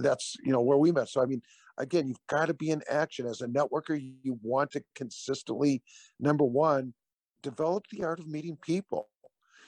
that's 0.00 0.36
you 0.44 0.52
know 0.52 0.60
where 0.60 0.78
we 0.78 0.92
met. 0.92 1.08
So 1.08 1.22
I 1.22 1.26
mean, 1.26 1.42
again, 1.78 2.08
you've 2.08 2.26
got 2.28 2.46
to 2.46 2.54
be 2.54 2.70
in 2.70 2.82
action 2.90 3.26
as 3.26 3.40
a 3.40 3.46
networker. 3.46 4.00
You 4.22 4.38
want 4.42 4.72
to 4.72 4.82
consistently, 4.94 5.82
number 6.18 6.44
one, 6.44 6.94
develop 7.42 7.84
the 7.90 8.04
art 8.04 8.18
of 8.18 8.26
meeting 8.26 8.58
people. 8.62 9.08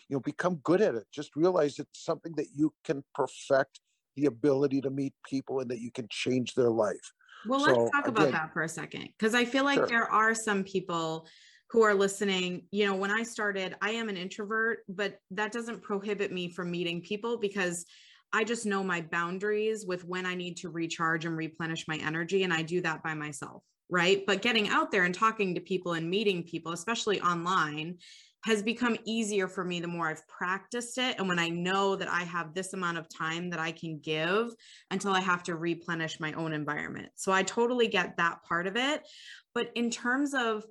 You 0.09 0.17
know, 0.17 0.21
become 0.21 0.57
good 0.65 0.81
at 0.81 0.95
it. 0.95 1.05
Just 1.13 1.37
realize 1.37 1.79
it's 1.79 2.03
something 2.05 2.33
that 2.37 2.49
you 2.55 2.73
can 2.85 3.05
perfect 3.15 3.81
the 4.17 4.27
ability 4.27 4.81
to 4.81 4.91
meet 4.91 5.13
people 5.29 5.61
and 5.61 5.71
that 5.71 5.81
you 5.81 5.91
can 5.91 6.09
change 6.11 6.55
their 6.55 6.71
life. 6.71 7.13
Well, 7.47 7.61
so, 7.61 7.73
let's 7.73 7.91
talk 7.91 8.09
about 8.09 8.33
that 8.33 8.53
for 8.53 8.63
a 8.63 8.69
second 8.69 9.09
because 9.19 9.35
I 9.35 9.45
feel 9.45 9.65
like 9.65 9.79
sure. 9.79 9.87
there 9.87 10.11
are 10.11 10.35
some 10.35 10.65
people 10.65 11.27
who 11.71 11.83
are 11.83 11.95
listening. 11.95 12.63
You 12.71 12.87
know, 12.87 12.97
when 12.97 13.11
I 13.11 13.23
started, 13.23 13.77
I 13.81 13.91
am 13.91 14.09
an 14.09 14.17
introvert, 14.17 14.81
but 14.89 15.21
that 15.31 15.53
doesn't 15.53 15.83
prohibit 15.83 16.33
me 16.33 16.49
from 16.49 16.71
meeting 16.71 17.01
people 17.01 17.39
because 17.39 17.85
I 18.33 18.45
just 18.45 18.67
know 18.67 18.83
my 18.83 19.01
boundaries 19.01 19.87
with 19.87 20.05
when 20.05 20.27
I 20.27 20.35
need 20.35 20.59
to 20.59 20.69
recharge 20.69 21.25
and 21.25 21.37
replenish 21.37 21.89
my 21.89 21.97
energy. 21.97 22.45
And 22.45 22.53
I 22.53 22.63
do 22.63 22.81
that 22.83 23.03
by 23.03 23.15
myself. 23.15 23.63
Right. 23.91 24.25
But 24.27 24.43
getting 24.43 24.69
out 24.69 24.91
there 24.91 25.05
and 25.05 25.15
talking 25.15 25.55
to 25.55 25.63
people 25.63 25.95
and 25.95 26.11
meeting 26.11 26.43
people, 26.43 26.73
especially 26.73 27.23
online, 27.23 27.97
has 28.45 28.63
become 28.63 28.97
easier 29.05 29.49
for 29.49 29.65
me 29.65 29.81
the 29.81 29.89
more 29.89 30.09
I've 30.09 30.27
practiced 30.29 30.97
it. 30.99 31.17
And 31.19 31.29
when 31.29 31.39
I 31.39 31.49
know 31.49 31.97
that 31.97 32.09
I 32.09 32.23
have 32.23 32.55
this 32.55 32.73
amount 32.73 32.99
of 32.99 33.09
time 33.09 33.51
that 33.51 33.59
I 33.59 33.73
can 33.73 33.99
give 33.99 34.53
until 34.91 35.13
I 35.13 35.21
have 35.21 35.43
to 35.45 35.57
replenish 35.57 36.21
my 36.21 36.33
own 36.35 36.53
environment. 36.53 37.09
So 37.17 37.33
I 37.33 37.43
totally 37.43 37.89
get 37.89 38.17
that 38.17 38.43
part 38.45 38.67
of 38.67 38.77
it. 38.77 39.03
But 39.55 39.71
in 39.75 39.91
terms 39.91 40.35
of 40.35 40.65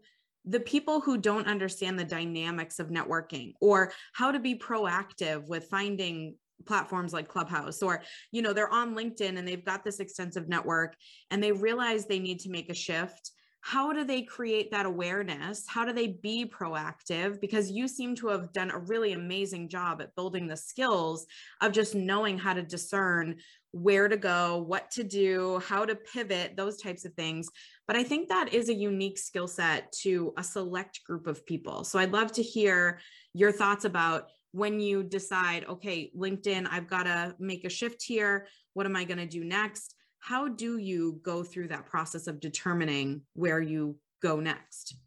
the 0.45 0.59
people 0.61 1.01
who 1.01 1.17
don't 1.17 1.47
understand 1.47 1.99
the 1.99 2.05
dynamics 2.05 2.79
of 2.79 2.87
networking 2.87 3.53
or 3.59 3.91
how 4.13 4.31
to 4.31 4.39
be 4.39 4.55
proactive 4.55 5.45
with 5.47 5.65
finding 5.65 6.35
platforms 6.65 7.13
like 7.13 7.27
clubhouse 7.27 7.83
or 7.83 8.01
you 8.31 8.41
know 8.41 8.51
they're 8.51 8.73
on 8.73 8.95
linkedin 8.95 9.37
and 9.37 9.47
they've 9.47 9.65
got 9.65 9.83
this 9.83 9.99
extensive 9.99 10.49
network 10.49 10.95
and 11.29 11.43
they 11.43 11.51
realize 11.51 12.05
they 12.05 12.17
need 12.17 12.39
to 12.39 12.49
make 12.49 12.69
a 12.69 12.73
shift 12.73 13.31
how 13.67 13.91
do 13.91 14.05
they 14.05 14.21
create 14.21 14.71
that 14.71 14.85
awareness? 14.85 15.65
How 15.67 15.83
do 15.83 15.91
they 15.91 16.07
be 16.07 16.49
proactive? 16.49 17.41
Because 17.41 17.69
you 17.69 17.89
seem 17.89 18.15
to 18.15 18.29
have 18.29 18.53
done 18.53 18.71
a 18.71 18.79
really 18.79 19.11
amazing 19.11 19.67
job 19.67 20.01
at 20.01 20.15
building 20.15 20.47
the 20.47 20.55
skills 20.55 21.25
of 21.59 21.73
just 21.73 21.93
knowing 21.93 22.37
how 22.37 22.53
to 22.53 22.61
discern 22.61 23.35
where 23.71 24.07
to 24.07 24.15
go, 24.15 24.63
what 24.65 24.89
to 24.91 25.03
do, 25.03 25.61
how 25.67 25.83
to 25.83 25.95
pivot, 25.95 26.55
those 26.55 26.77
types 26.77 27.03
of 27.03 27.13
things. 27.15 27.49
But 27.87 27.97
I 27.97 28.03
think 28.03 28.29
that 28.29 28.53
is 28.53 28.69
a 28.69 28.73
unique 28.73 29.17
skill 29.17 29.49
set 29.49 29.91
to 30.03 30.33
a 30.37 30.43
select 30.45 31.03
group 31.03 31.27
of 31.27 31.45
people. 31.45 31.83
So 31.83 31.99
I'd 31.99 32.13
love 32.13 32.31
to 32.33 32.41
hear 32.41 33.01
your 33.33 33.51
thoughts 33.51 33.83
about 33.83 34.29
when 34.53 34.79
you 34.79 35.03
decide, 35.03 35.65
okay, 35.67 36.09
LinkedIn, 36.17 36.69
I've 36.71 36.87
got 36.87 37.03
to 37.03 37.35
make 37.37 37.65
a 37.65 37.69
shift 37.69 38.01
here. 38.01 38.47
What 38.75 38.85
am 38.85 38.95
I 38.95 39.03
going 39.03 39.17
to 39.17 39.25
do 39.25 39.43
next? 39.43 39.93
How 40.27 40.49
do 40.49 40.77
you 40.77 41.21
go 41.23 41.41
through 41.41 41.69
that 41.69 41.85
process 41.85 42.27
of 42.27 42.41
determining 42.41 43.21
where 43.33 43.61
you 43.61 43.97
go 44.21 44.41
next? 44.41 44.97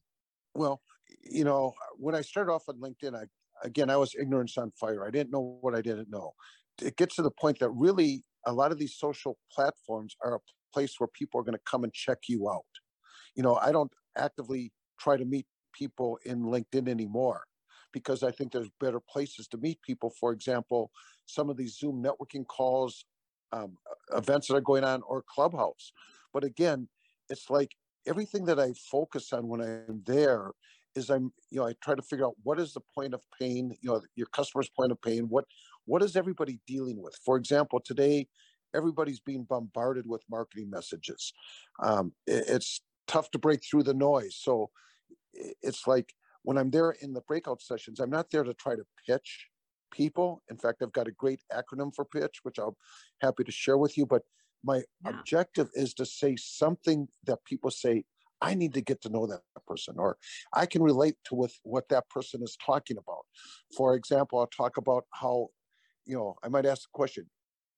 Well, 0.54 0.80
you 1.22 1.44
know, 1.44 1.74
when 1.98 2.14
I 2.14 2.22
started 2.22 2.50
off 2.50 2.70
on 2.70 2.76
LinkedIn, 2.76 3.14
I 3.14 3.24
again 3.62 3.90
I 3.90 3.98
was 3.98 4.14
ignorance 4.18 4.56
on 4.56 4.70
fire. 4.80 5.06
I 5.06 5.10
didn't 5.10 5.30
know 5.30 5.58
what 5.60 5.74
I 5.74 5.82
didn't 5.82 6.08
know. 6.08 6.32
It 6.80 6.96
gets 6.96 7.16
to 7.16 7.22
the 7.22 7.30
point 7.30 7.58
that 7.58 7.68
really 7.68 8.24
a 8.46 8.52
lot 8.52 8.72
of 8.72 8.78
these 8.78 8.96
social 8.96 9.36
platforms 9.52 10.16
are 10.24 10.36
a 10.36 10.40
place 10.72 10.94
where 10.98 11.08
people 11.08 11.38
are 11.38 11.44
going 11.44 11.52
to 11.58 11.70
come 11.70 11.84
and 11.84 11.92
check 11.92 12.20
you 12.26 12.48
out. 12.48 12.64
You 13.34 13.42
know, 13.42 13.56
I 13.56 13.72
don't 13.72 13.92
actively 14.16 14.72
try 14.98 15.18
to 15.18 15.26
meet 15.26 15.44
people 15.74 16.18
in 16.24 16.44
LinkedIn 16.44 16.88
anymore 16.88 17.44
because 17.92 18.22
I 18.22 18.30
think 18.30 18.52
there's 18.52 18.70
better 18.80 19.00
places 19.00 19.48
to 19.48 19.58
meet 19.58 19.82
people. 19.82 20.14
For 20.18 20.32
example, 20.32 20.90
some 21.26 21.50
of 21.50 21.58
these 21.58 21.76
Zoom 21.76 22.02
networking 22.02 22.46
calls 22.46 23.04
um, 23.52 23.76
events 24.14 24.48
that 24.48 24.54
are 24.54 24.60
going 24.60 24.84
on 24.84 25.02
or 25.02 25.22
clubhouse. 25.22 25.92
But 26.32 26.44
again, 26.44 26.88
it's 27.28 27.50
like 27.50 27.74
everything 28.06 28.44
that 28.46 28.58
I 28.58 28.72
focus 28.90 29.32
on 29.32 29.48
when 29.48 29.60
I'm 29.60 30.02
there 30.06 30.52
is 30.94 31.10
I'm, 31.10 31.32
you 31.50 31.60
know, 31.60 31.66
I 31.66 31.74
try 31.82 31.94
to 31.94 32.02
figure 32.02 32.26
out 32.26 32.34
what 32.42 32.58
is 32.58 32.72
the 32.72 32.80
point 32.94 33.14
of 33.14 33.22
pain, 33.38 33.76
you 33.80 33.90
know, 33.90 34.00
your 34.16 34.26
customer's 34.28 34.68
point 34.68 34.92
of 34.92 35.00
pain. 35.02 35.26
What 35.28 35.44
what 35.86 36.02
is 36.02 36.16
everybody 36.16 36.60
dealing 36.66 37.00
with? 37.00 37.16
For 37.24 37.36
example, 37.36 37.80
today 37.80 38.28
everybody's 38.74 39.20
being 39.20 39.44
bombarded 39.44 40.06
with 40.06 40.22
marketing 40.30 40.70
messages. 40.70 41.32
Um, 41.82 42.12
it, 42.26 42.44
it's 42.48 42.82
tough 43.06 43.30
to 43.32 43.38
break 43.38 43.60
through 43.64 43.84
the 43.84 43.94
noise. 43.94 44.36
So 44.36 44.70
it's 45.32 45.86
like 45.86 46.14
when 46.42 46.58
I'm 46.58 46.70
there 46.70 46.92
in 47.02 47.12
the 47.12 47.22
breakout 47.22 47.62
sessions, 47.62 48.00
I'm 48.00 48.10
not 48.10 48.30
there 48.30 48.44
to 48.44 48.54
try 48.54 48.74
to 48.74 48.84
pitch 49.06 49.46
people. 49.90 50.42
In 50.50 50.56
fact, 50.56 50.82
I've 50.82 50.92
got 50.92 51.08
a 51.08 51.12
great 51.12 51.40
acronym 51.52 51.94
for 51.94 52.04
pitch, 52.04 52.40
which 52.42 52.58
I'm 52.58 52.74
happy 53.20 53.44
to 53.44 53.52
share 53.52 53.78
with 53.78 53.96
you. 53.96 54.06
But 54.06 54.22
my 54.64 54.82
yeah. 55.04 55.10
objective 55.10 55.68
is 55.74 55.94
to 55.94 56.06
say 56.06 56.36
something 56.36 57.08
that 57.26 57.44
people 57.44 57.70
say, 57.70 58.04
I 58.42 58.54
need 58.54 58.72
to 58.74 58.80
get 58.80 59.02
to 59.02 59.10
know 59.10 59.26
that 59.26 59.42
person, 59.66 59.96
or 59.98 60.16
I 60.54 60.64
can 60.64 60.82
relate 60.82 61.16
to 61.26 61.34
with 61.34 61.54
what 61.62 61.88
that 61.90 62.08
person 62.08 62.42
is 62.42 62.56
talking 62.64 62.96
about. 62.96 63.26
For 63.76 63.94
example, 63.94 64.38
I'll 64.38 64.46
talk 64.46 64.78
about 64.78 65.04
how, 65.12 65.48
you 66.06 66.16
know, 66.16 66.36
I 66.42 66.48
might 66.48 66.64
ask 66.64 66.82
the 66.82 66.88
question, 66.92 67.28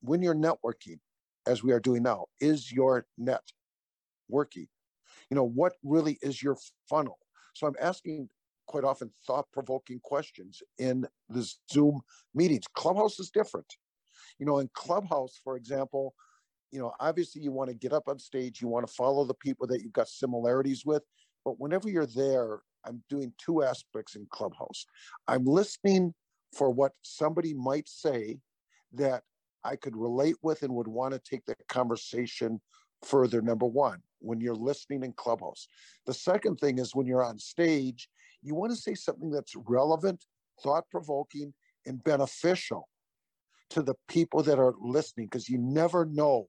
when 0.00 0.22
you're 0.22 0.34
networking, 0.34 1.00
as 1.46 1.64
we 1.64 1.72
are 1.72 1.80
doing 1.80 2.04
now, 2.04 2.26
is 2.40 2.70
your 2.70 3.06
net 3.18 3.42
working? 4.28 4.68
You 5.30 5.36
know, 5.36 5.48
what 5.48 5.72
really 5.82 6.18
is 6.22 6.42
your 6.42 6.56
funnel? 6.88 7.18
So 7.54 7.66
I'm 7.66 7.74
asking 7.80 8.28
quite 8.66 8.84
often 8.84 9.10
thought 9.26 9.46
provoking 9.52 10.00
questions 10.02 10.62
in 10.78 11.06
the 11.28 11.48
Zoom 11.70 12.00
meetings. 12.34 12.64
Clubhouse 12.74 13.18
is 13.18 13.30
different. 13.30 13.66
You 14.38 14.46
know, 14.46 14.58
in 14.58 14.70
Clubhouse, 14.74 15.40
for 15.42 15.56
example, 15.56 16.14
you 16.70 16.78
know, 16.78 16.92
obviously 17.00 17.42
you 17.42 17.52
want 17.52 17.70
to 17.70 17.76
get 17.76 17.92
up 17.92 18.08
on 18.08 18.18
stage, 18.18 18.60
you 18.60 18.68
want 18.68 18.86
to 18.86 18.92
follow 18.92 19.24
the 19.24 19.34
people 19.34 19.66
that 19.66 19.82
you've 19.82 19.92
got 19.92 20.08
similarities 20.08 20.84
with. 20.86 21.02
But 21.44 21.60
whenever 21.60 21.88
you're 21.88 22.06
there, 22.06 22.60
I'm 22.84 23.02
doing 23.08 23.32
two 23.38 23.62
aspects 23.62 24.16
in 24.16 24.26
Clubhouse. 24.30 24.86
I'm 25.28 25.44
listening 25.44 26.14
for 26.56 26.70
what 26.70 26.92
somebody 27.02 27.54
might 27.54 27.88
say 27.88 28.38
that 28.94 29.22
I 29.64 29.76
could 29.76 29.96
relate 29.96 30.36
with 30.42 30.62
and 30.62 30.74
would 30.74 30.88
want 30.88 31.14
to 31.14 31.20
take 31.20 31.44
the 31.44 31.54
conversation 31.68 32.60
further. 33.04 33.40
Number 33.42 33.66
one, 33.66 34.00
when 34.20 34.40
you're 34.40 34.54
listening 34.54 35.04
in 35.04 35.12
Clubhouse. 35.12 35.66
The 36.06 36.14
second 36.14 36.56
thing 36.56 36.78
is 36.78 36.94
when 36.94 37.06
you're 37.06 37.24
on 37.24 37.38
stage, 37.38 38.08
you 38.42 38.54
want 38.54 38.72
to 38.72 38.76
say 38.76 38.94
something 38.94 39.30
that's 39.30 39.54
relevant, 39.56 40.24
thought 40.62 40.84
provoking, 40.90 41.54
and 41.86 42.02
beneficial 42.02 42.88
to 43.70 43.82
the 43.82 43.94
people 44.08 44.42
that 44.42 44.58
are 44.58 44.74
listening 44.80 45.26
because 45.26 45.48
you 45.48 45.58
never 45.58 46.04
know 46.04 46.48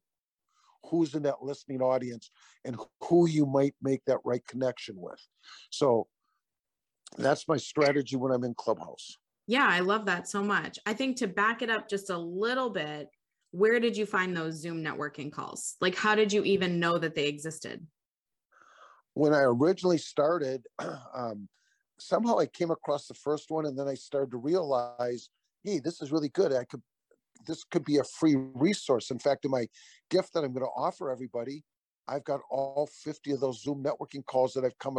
who's 0.90 1.16
in 1.16 1.24
that 1.24 1.42
listening 1.42 1.82
audience 1.82 2.30
and 2.66 2.78
who 3.02 3.28
you 3.28 3.46
might 3.46 3.76
make 3.82 4.04
that 4.06 4.18
right 4.26 4.46
connection 4.48 4.96
with. 4.98 5.20
So 5.70 6.08
that's 7.18 7.48
my 7.48 7.58
strategy 7.58 8.16
when 8.16 8.32
I'm 8.32 8.44
in 8.44 8.54
Clubhouse. 8.56 9.18
Yeah, 9.48 9.68
I 9.70 9.80
love 9.80 10.06
that 10.06 10.28
so 10.28 10.42
much. 10.42 10.80
I 10.86 10.94
think 10.94 11.18
to 11.18 11.28
back 11.28 11.62
it 11.62 11.70
up 11.70 11.90
just 11.90 12.10
a 12.10 12.18
little 12.18 12.70
bit, 12.70 13.08
where 13.52 13.80
did 13.80 13.96
you 13.96 14.06
find 14.06 14.36
those 14.36 14.56
Zoom 14.56 14.84
networking 14.84 15.32
calls? 15.32 15.76
Like, 15.80 15.96
how 15.96 16.16
did 16.16 16.34
you 16.34 16.44
even 16.44 16.80
know 16.80 16.98
that 16.98 17.14
they 17.14 17.28
existed? 17.28 17.86
When 19.14 19.34
I 19.34 19.42
originally 19.42 20.00
started, 20.00 20.66
um, 21.16 21.48
somehow 22.00 22.40
I 22.40 22.46
came 22.46 22.72
across 22.72 23.08
the 23.08 23.14
first 23.14 23.52
one 23.52 23.66
and 23.66 23.78
then 23.78 23.88
I 23.88 23.94
started 23.94 24.32
to 24.32 24.38
realize, 24.38 25.30
hey, 25.64 25.80
this 25.80 26.02
is 26.02 26.12
really 26.12 26.30
good. 26.30 26.54
I 26.54 26.66
could 26.66 26.82
this 27.46 27.64
could 27.64 27.84
be 27.84 27.98
a 27.98 28.04
free 28.04 28.36
resource. 28.38 29.12
In 29.12 29.20
fact, 29.20 29.46
in 29.46 29.52
my 29.52 29.68
gift 30.10 30.34
that 30.34 30.44
I'm 30.44 30.54
going 30.54 30.66
to 30.66 30.72
offer 30.78 31.12
everybody, 31.12 31.64
I've 32.08 32.24
got 32.24 32.42
all 32.50 32.90
50 33.04 33.32
of 33.32 33.40
those 33.40 33.62
Zoom 33.62 33.84
networking 33.84 34.26
calls 34.26 34.54
that 34.54 34.66
I've 34.66 34.78
come 34.80 34.98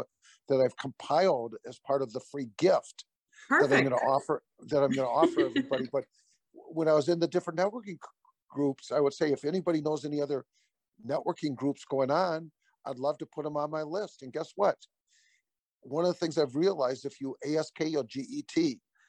that 0.48 0.60
I've 0.60 0.76
compiled 0.76 1.54
as 1.66 1.78
part 1.78 2.02
of 2.02 2.12
the 2.12 2.20
free 2.20 2.48
gift 2.58 3.04
Perfect. 3.48 3.70
that 3.70 3.76
I'm 3.76 3.82
going 3.82 3.98
to 3.98 4.04
offer 4.04 4.42
that 4.68 4.82
I'm 4.82 4.92
going 4.92 5.06
to 5.06 5.12
offer 5.12 5.46
everybody. 5.46 5.88
But 5.92 6.04
when 6.52 6.88
I 6.88 6.92
was 6.92 7.08
in 7.08 7.18
the 7.18 7.28
different 7.28 7.58
networking 7.58 7.98
groups, 8.50 8.92
I 8.92 9.00
would 9.00 9.14
say 9.14 9.32
if 9.32 9.44
anybody 9.44 9.80
knows 9.80 10.04
any 10.04 10.20
other 10.20 10.44
networking 11.06 11.54
groups 11.54 11.84
going 11.84 12.10
on, 12.10 12.50
I'd 12.86 12.98
love 12.98 13.18
to 13.18 13.26
put 13.26 13.44
them 13.44 13.56
on 13.56 13.70
my 13.70 13.82
list. 13.82 14.22
And 14.22 14.32
guess 14.32 14.52
what? 14.56 14.76
One 15.84 16.04
of 16.04 16.08
the 16.08 16.18
things 16.18 16.38
I've 16.38 16.56
realized 16.56 17.04
if 17.04 17.20
you 17.20 17.36
ASK 17.44 17.80
or 17.96 18.04
GET, 18.04 18.54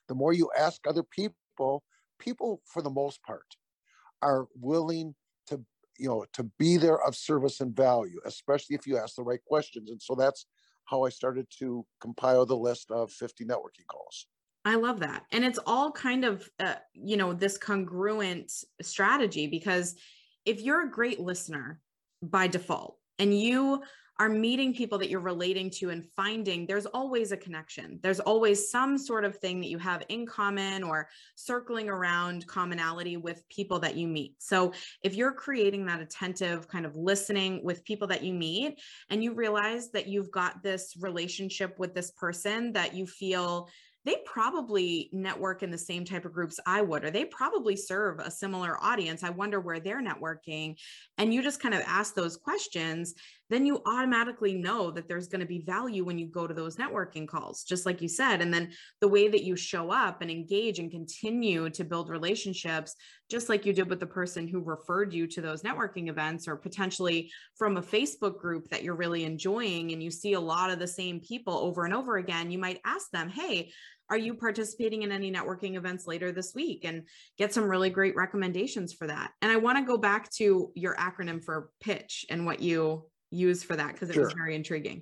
the 0.07 0.15
more 0.15 0.33
you 0.33 0.49
ask 0.57 0.81
other 0.87 1.03
people, 1.03 1.83
people 2.19 2.61
for 2.65 2.81
the 2.81 2.89
most 2.89 3.21
part 3.23 3.45
are 4.21 4.47
willing 4.55 5.15
to 5.47 5.61
you 5.97 6.07
know 6.07 6.25
to 6.33 6.43
be 6.57 6.77
there 6.77 7.01
of 7.01 7.15
service 7.15 7.61
and 7.61 7.75
value, 7.75 8.19
especially 8.25 8.75
if 8.75 8.85
you 8.85 8.97
ask 8.97 9.15
the 9.15 9.23
right 9.23 9.43
questions. 9.45 9.89
And 9.89 10.01
so 10.01 10.15
that's 10.15 10.45
how 10.85 11.03
I 11.03 11.09
started 11.09 11.47
to 11.59 11.85
compile 11.99 12.45
the 12.45 12.57
list 12.57 12.91
of 12.91 13.11
50 13.11 13.43
networking 13.45 13.87
calls. 13.87 14.27
I 14.65 14.75
love 14.75 14.99
that. 14.99 15.23
And 15.31 15.43
it's 15.43 15.59
all 15.65 15.91
kind 15.91 16.25
of, 16.25 16.49
uh, 16.59 16.75
you 16.93 17.17
know, 17.17 17.33
this 17.33 17.57
congruent 17.57 18.51
strategy 18.81 19.47
because 19.47 19.95
if 20.45 20.61
you're 20.61 20.87
a 20.87 20.91
great 20.91 21.19
listener 21.19 21.79
by 22.21 22.47
default, 22.47 22.97
and 23.19 23.37
you 23.37 23.81
are 24.17 24.29
meeting 24.29 24.73
people 24.73 24.97
that 24.97 25.09
you're 25.09 25.19
relating 25.19 25.69
to 25.69 25.89
and 25.89 26.05
finding 26.15 26.65
there's 26.65 26.85
always 26.85 27.31
a 27.31 27.37
connection. 27.37 27.99
There's 28.01 28.21
always 28.21 28.71
some 28.71 28.97
sort 28.97 29.25
of 29.25 29.37
thing 29.37 29.59
that 29.59 29.67
you 29.67 29.77
have 29.77 30.03
in 30.07 30.25
common 30.25 30.83
or 30.83 31.09
circling 31.35 31.89
around 31.89 32.47
commonality 32.47 33.17
with 33.17 33.47
people 33.49 33.79
that 33.79 33.97
you 33.97 34.07
meet. 34.07 34.35
So 34.39 34.71
if 35.03 35.15
you're 35.15 35.33
creating 35.33 35.85
that 35.87 35.99
attentive 35.99 36.67
kind 36.67 36.85
of 36.85 36.95
listening 36.95 37.61
with 37.63 37.83
people 37.83 38.07
that 38.07 38.23
you 38.23 38.33
meet 38.33 38.79
and 39.09 39.21
you 39.21 39.33
realize 39.33 39.91
that 39.91 40.07
you've 40.07 40.31
got 40.31 40.63
this 40.63 40.95
relationship 41.01 41.77
with 41.77 41.93
this 41.93 42.11
person 42.11 42.71
that 42.73 42.93
you 42.95 43.05
feel 43.05 43.67
they 44.05 44.17
probably 44.23 45.09
network 45.11 45.63
in 45.63 45.71
the 45.71 45.77
same 45.77 46.05
type 46.05 46.25
of 46.25 46.33
groups 46.33 46.59
I 46.65 46.81
would, 46.81 47.03
or 47.03 47.09
they 47.09 47.25
probably 47.25 47.75
serve 47.75 48.19
a 48.19 48.29
similar 48.29 48.77
audience. 48.81 49.23
I 49.23 49.31
wonder 49.31 49.59
where 49.59 49.79
they're 49.79 50.01
networking. 50.01 50.77
And 51.17 51.33
you 51.33 51.41
just 51.41 51.59
kind 51.59 51.73
of 51.73 51.81
ask 51.87 52.13
those 52.13 52.37
questions, 52.37 53.15
then 53.49 53.65
you 53.65 53.81
automatically 53.85 54.53
know 54.55 54.91
that 54.91 55.07
there's 55.07 55.27
going 55.27 55.41
to 55.41 55.45
be 55.45 55.59
value 55.59 56.03
when 56.03 56.17
you 56.17 56.27
go 56.27 56.47
to 56.47 56.53
those 56.53 56.77
networking 56.77 57.27
calls, 57.27 57.63
just 57.63 57.85
like 57.85 58.01
you 58.01 58.07
said. 58.07 58.41
And 58.41 58.53
then 58.53 58.71
the 59.01 59.07
way 59.07 59.27
that 59.27 59.43
you 59.43 59.55
show 59.55 59.91
up 59.91 60.21
and 60.21 60.31
engage 60.31 60.79
and 60.79 60.89
continue 60.89 61.69
to 61.69 61.83
build 61.83 62.09
relationships, 62.09 62.95
just 63.29 63.49
like 63.49 63.65
you 63.65 63.73
did 63.73 63.89
with 63.89 63.99
the 63.99 64.07
person 64.07 64.47
who 64.47 64.61
referred 64.61 65.13
you 65.13 65.27
to 65.27 65.41
those 65.41 65.61
networking 65.61 66.09
events, 66.09 66.47
or 66.47 66.55
potentially 66.55 67.31
from 67.55 67.77
a 67.77 67.81
Facebook 67.81 68.39
group 68.39 68.67
that 68.69 68.83
you're 68.83 68.95
really 68.95 69.23
enjoying 69.23 69.91
and 69.91 70.01
you 70.01 70.11
see 70.11 70.33
a 70.33 70.39
lot 70.39 70.71
of 70.71 70.79
the 70.79 70.87
same 70.87 71.19
people 71.19 71.57
over 71.57 71.85
and 71.85 71.93
over 71.93 72.17
again, 72.17 72.51
you 72.51 72.57
might 72.57 72.81
ask 72.85 73.11
them, 73.11 73.29
Hey, 73.29 73.71
are 74.09 74.17
you 74.17 74.35
participating 74.35 75.01
in 75.01 75.11
any 75.11 75.31
networking 75.31 75.75
events 75.75 76.05
later 76.05 76.31
this 76.31 76.53
week 76.53 76.85
and 76.85 77.03
get 77.37 77.53
some 77.53 77.63
really 77.63 77.89
great 77.89 78.15
recommendations 78.15 78.93
for 78.93 79.07
that 79.07 79.31
and 79.41 79.51
i 79.51 79.55
want 79.55 79.77
to 79.77 79.83
go 79.83 79.97
back 79.97 80.29
to 80.31 80.71
your 80.75 80.95
acronym 80.95 81.43
for 81.43 81.71
pitch 81.81 82.23
and 82.29 82.45
what 82.45 82.59
you 82.59 83.03
use 83.31 83.63
for 83.63 83.75
that 83.75 83.93
because 83.93 84.09
it 84.09 84.13
sure. 84.13 84.23
was 84.25 84.33
very 84.33 84.55
intriguing. 84.55 85.01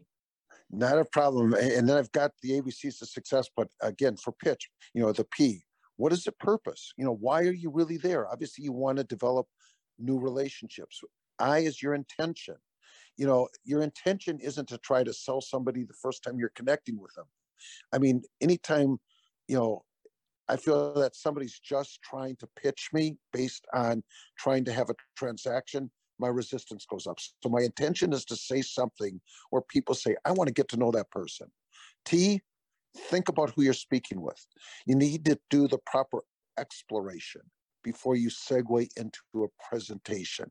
Not 0.71 0.97
a 0.97 1.05
problem 1.05 1.53
and 1.53 1.87
then 1.87 1.97
i've 1.97 2.11
got 2.13 2.31
the 2.41 2.59
abcs 2.59 2.99
of 2.99 3.07
success 3.07 3.47
but 3.55 3.67
again 3.81 4.15
for 4.17 4.31
pitch 4.31 4.69
you 4.95 5.03
know 5.03 5.11
the 5.11 5.25
p 5.25 5.61
what 5.97 6.11
is 6.11 6.23
the 6.23 6.31
purpose? 6.33 6.93
You 6.97 7.05
know 7.05 7.17
why 7.19 7.41
are 7.41 7.53
you 7.53 7.69
really 7.69 7.97
there? 7.97 8.27
Obviously 8.27 8.63
you 8.63 8.71
want 8.71 8.97
to 8.97 9.03
develop 9.03 9.47
new 9.99 10.19
relationships. 10.19 11.01
I 11.39 11.59
is 11.59 11.81
your 11.81 11.93
intention. 11.93 12.55
You 13.17 13.27
know 13.27 13.47
your 13.63 13.81
intention 13.81 14.39
isn't 14.39 14.67
to 14.69 14.77
try 14.79 15.03
to 15.03 15.13
sell 15.13 15.41
somebody 15.41 15.83
the 15.83 15.93
first 16.01 16.23
time 16.23 16.39
you're 16.39 16.51
connecting 16.55 16.99
with 16.99 17.13
them. 17.13 17.25
I 17.93 17.99
mean, 17.99 18.23
anytime, 18.41 18.97
you 19.47 19.55
know, 19.55 19.83
I 20.49 20.57
feel 20.57 20.93
that 20.95 21.15
somebody's 21.15 21.59
just 21.59 22.01
trying 22.01 22.35
to 22.37 22.47
pitch 22.61 22.89
me 22.91 23.17
based 23.31 23.65
on 23.73 24.03
trying 24.37 24.65
to 24.65 24.73
have 24.73 24.89
a 24.89 24.95
transaction, 25.15 25.89
my 26.19 26.27
resistance 26.27 26.85
goes 26.85 27.07
up. 27.07 27.17
So 27.41 27.49
my 27.49 27.61
intention 27.61 28.13
is 28.13 28.25
to 28.25 28.35
say 28.35 28.61
something 28.61 29.19
where 29.49 29.61
people 29.61 29.95
say, 29.95 30.15
I 30.25 30.31
want 30.31 30.47
to 30.47 30.53
get 30.53 30.69
to 30.69 30.77
know 30.77 30.91
that 30.91 31.11
person. 31.11 31.47
T, 32.05 32.41
think 32.95 33.29
about 33.29 33.51
who 33.51 33.63
you're 33.63 33.73
speaking 33.73 34.21
with. 34.21 34.45
You 34.85 34.95
need 34.95 35.25
to 35.25 35.39
do 35.49 35.67
the 35.67 35.79
proper 35.85 36.19
exploration 36.57 37.41
before 37.83 38.15
you 38.15 38.29
segue 38.29 38.87
into 38.95 39.19
a 39.43 39.47
presentation. 39.69 40.49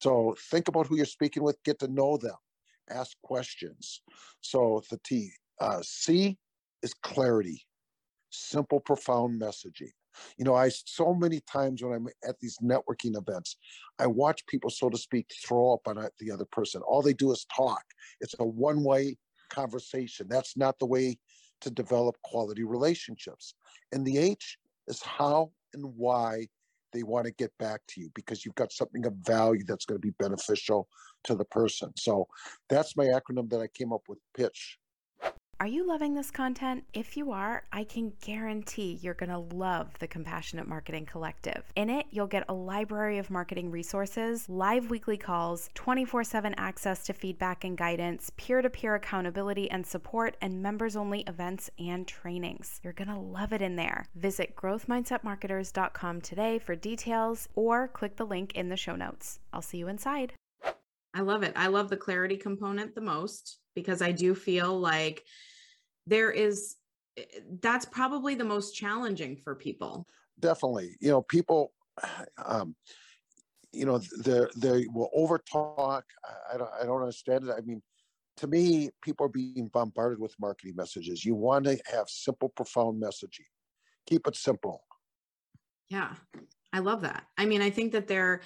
So 0.00 0.36
think 0.50 0.68
about 0.68 0.86
who 0.86 0.96
you're 0.96 1.06
speaking 1.06 1.42
with, 1.42 1.62
get 1.64 1.78
to 1.80 1.88
know 1.88 2.16
them, 2.16 2.36
ask 2.90 3.16
questions. 3.22 4.02
So 4.40 4.82
the 4.90 4.98
T, 5.02 5.30
uh, 5.60 5.80
C 5.82 6.36
is 6.82 6.92
clarity, 6.94 7.64
simple, 8.30 8.80
profound 8.80 9.40
messaging. 9.40 9.92
You 10.36 10.44
know, 10.44 10.54
I 10.54 10.68
so 10.68 11.14
many 11.14 11.40
times 11.40 11.82
when 11.82 11.92
I'm 11.92 12.06
at 12.28 12.38
these 12.40 12.58
networking 12.62 13.16
events, 13.16 13.56
I 13.98 14.06
watch 14.06 14.46
people, 14.46 14.70
so 14.70 14.88
to 14.88 14.98
speak, 14.98 15.30
throw 15.46 15.74
up 15.74 15.86
on 15.86 15.98
uh, 15.98 16.08
the 16.18 16.30
other 16.30 16.46
person. 16.46 16.82
All 16.82 17.02
they 17.02 17.12
do 17.12 17.32
is 17.32 17.46
talk. 17.54 17.82
It's 18.20 18.34
a 18.38 18.44
one 18.44 18.82
way 18.82 19.16
conversation. 19.50 20.26
That's 20.28 20.56
not 20.56 20.78
the 20.78 20.86
way 20.86 21.18
to 21.60 21.70
develop 21.70 22.16
quality 22.22 22.64
relationships. 22.64 23.54
And 23.92 24.06
the 24.06 24.18
H 24.18 24.58
is 24.88 25.02
how 25.02 25.52
and 25.74 25.84
why 25.96 26.46
they 26.92 27.02
want 27.02 27.26
to 27.26 27.32
get 27.32 27.52
back 27.58 27.80
to 27.88 28.00
you 28.00 28.10
because 28.14 28.44
you've 28.44 28.54
got 28.56 28.72
something 28.72 29.06
of 29.06 29.14
value 29.24 29.62
that's 29.66 29.84
going 29.84 30.00
to 30.00 30.06
be 30.06 30.14
beneficial 30.18 30.88
to 31.24 31.34
the 31.34 31.44
person. 31.46 31.92
So 31.96 32.26
that's 32.68 32.96
my 32.96 33.04
acronym 33.04 33.48
that 33.50 33.60
I 33.60 33.68
came 33.68 33.92
up 33.92 34.02
with 34.08 34.18
pitch 34.36 34.78
are 35.60 35.66
you 35.66 35.86
loving 35.86 36.14
this 36.14 36.30
content? 36.30 36.84
If 36.94 37.18
you 37.18 37.32
are, 37.32 37.64
I 37.70 37.84
can 37.84 38.14
guarantee 38.22 38.98
you're 39.02 39.12
going 39.12 39.28
to 39.28 39.54
love 39.54 39.90
the 39.98 40.06
Compassionate 40.06 40.66
Marketing 40.66 41.04
Collective. 41.04 41.64
In 41.76 41.90
it, 41.90 42.06
you'll 42.10 42.26
get 42.26 42.46
a 42.48 42.54
library 42.54 43.18
of 43.18 43.28
marketing 43.28 43.70
resources, 43.70 44.48
live 44.48 44.88
weekly 44.88 45.18
calls, 45.18 45.68
24 45.74 46.24
7 46.24 46.54
access 46.56 47.04
to 47.04 47.12
feedback 47.12 47.64
and 47.64 47.76
guidance, 47.76 48.32
peer 48.38 48.62
to 48.62 48.70
peer 48.70 48.94
accountability 48.94 49.70
and 49.70 49.86
support, 49.86 50.34
and 50.40 50.62
members 50.62 50.96
only 50.96 51.20
events 51.26 51.68
and 51.78 52.08
trainings. 52.08 52.80
You're 52.82 52.94
going 52.94 53.08
to 53.08 53.18
love 53.18 53.52
it 53.52 53.60
in 53.60 53.76
there. 53.76 54.06
Visit 54.14 54.56
growthmindsetmarketers.com 54.56 56.22
today 56.22 56.58
for 56.58 56.74
details 56.74 57.50
or 57.54 57.86
click 57.88 58.16
the 58.16 58.24
link 58.24 58.54
in 58.54 58.70
the 58.70 58.78
show 58.78 58.96
notes. 58.96 59.40
I'll 59.52 59.60
see 59.60 59.76
you 59.76 59.88
inside. 59.88 60.32
I 61.12 61.20
love 61.20 61.42
it. 61.42 61.52
I 61.54 61.66
love 61.66 61.90
the 61.90 61.98
clarity 61.98 62.38
component 62.38 62.94
the 62.94 63.02
most 63.02 63.58
because 63.74 64.00
I 64.00 64.12
do 64.12 64.34
feel 64.34 64.78
like 64.78 65.24
there 66.10 66.30
is 66.30 66.76
eh, 67.16 67.22
that's 67.62 67.86
probably 67.86 68.34
the 68.34 68.44
most 68.44 68.74
challenging 68.74 69.36
for 69.36 69.54
people. 69.54 70.06
Definitely. 70.38 70.96
You 71.00 71.10
know 71.10 71.22
people 71.22 71.72
um 72.44 72.74
you 73.72 73.86
know 73.86 73.98
they 74.24 74.44
they 74.56 74.86
will 74.92 75.10
over 75.14 75.38
talk 75.38 76.04
I, 76.52 76.56
don't 76.58 76.70
i 76.80 76.84
don't 76.84 77.00
understand 77.00 77.44
it. 77.44 77.54
I 77.56 77.60
mean 77.62 77.80
to 78.38 78.46
me 78.46 78.90
people 79.02 79.26
are 79.26 79.30
being 79.30 79.70
bombarded 79.72 80.18
with 80.18 80.34
marketing 80.40 80.74
messages. 80.76 81.24
You 81.24 81.34
want 81.34 81.64
to 81.66 81.78
have 81.90 82.08
simple 82.08 82.48
profound 82.48 83.00
messaging. 83.00 83.48
Keep 84.06 84.26
it 84.26 84.36
simple. 84.36 84.82
Yeah. 85.88 86.14
I 86.72 86.80
love 86.80 87.02
that. 87.02 87.24
I 87.38 87.46
mean 87.46 87.62
i 87.62 87.70
think 87.70 87.92
that 87.92 88.08
there 88.08 88.42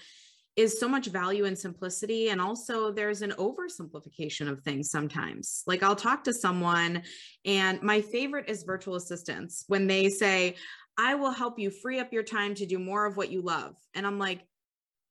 is 0.57 0.79
so 0.79 0.89
much 0.89 1.07
value 1.07 1.45
in 1.45 1.57
simplicity 1.57 2.29
and 2.29 2.41
also 2.41 2.93
there's 2.93 3.23
an 3.23 3.33
oversimplification 3.33 4.49
of 4.49 4.61
things 4.61 4.91
sometimes. 4.91 5.63
Like 5.67 5.83
i'll 5.83 5.97
talk 5.97 6.25
to 6.25 6.33
someone 6.33 7.03
and 7.45 7.83
my 7.83 8.01
favorite 8.01 8.49
is 8.49 8.63
virtual 8.63 8.95
assistants 8.97 9.65
when 9.67 9.87
they 9.87 10.09
say 10.09 10.57
i 10.97 11.15
will 11.15 11.33
help 11.33 11.59
you 11.59 11.71
free 11.71 11.99
up 11.99 12.13
your 12.13 12.23
time 12.23 12.55
to 12.55 12.67
do 12.67 12.79
more 12.79 13.07
of 13.07 13.17
what 13.17 13.31
you 13.31 13.43
love. 13.43 13.75
And 13.95 14.07
i'm 14.07 14.19
like 14.19 14.43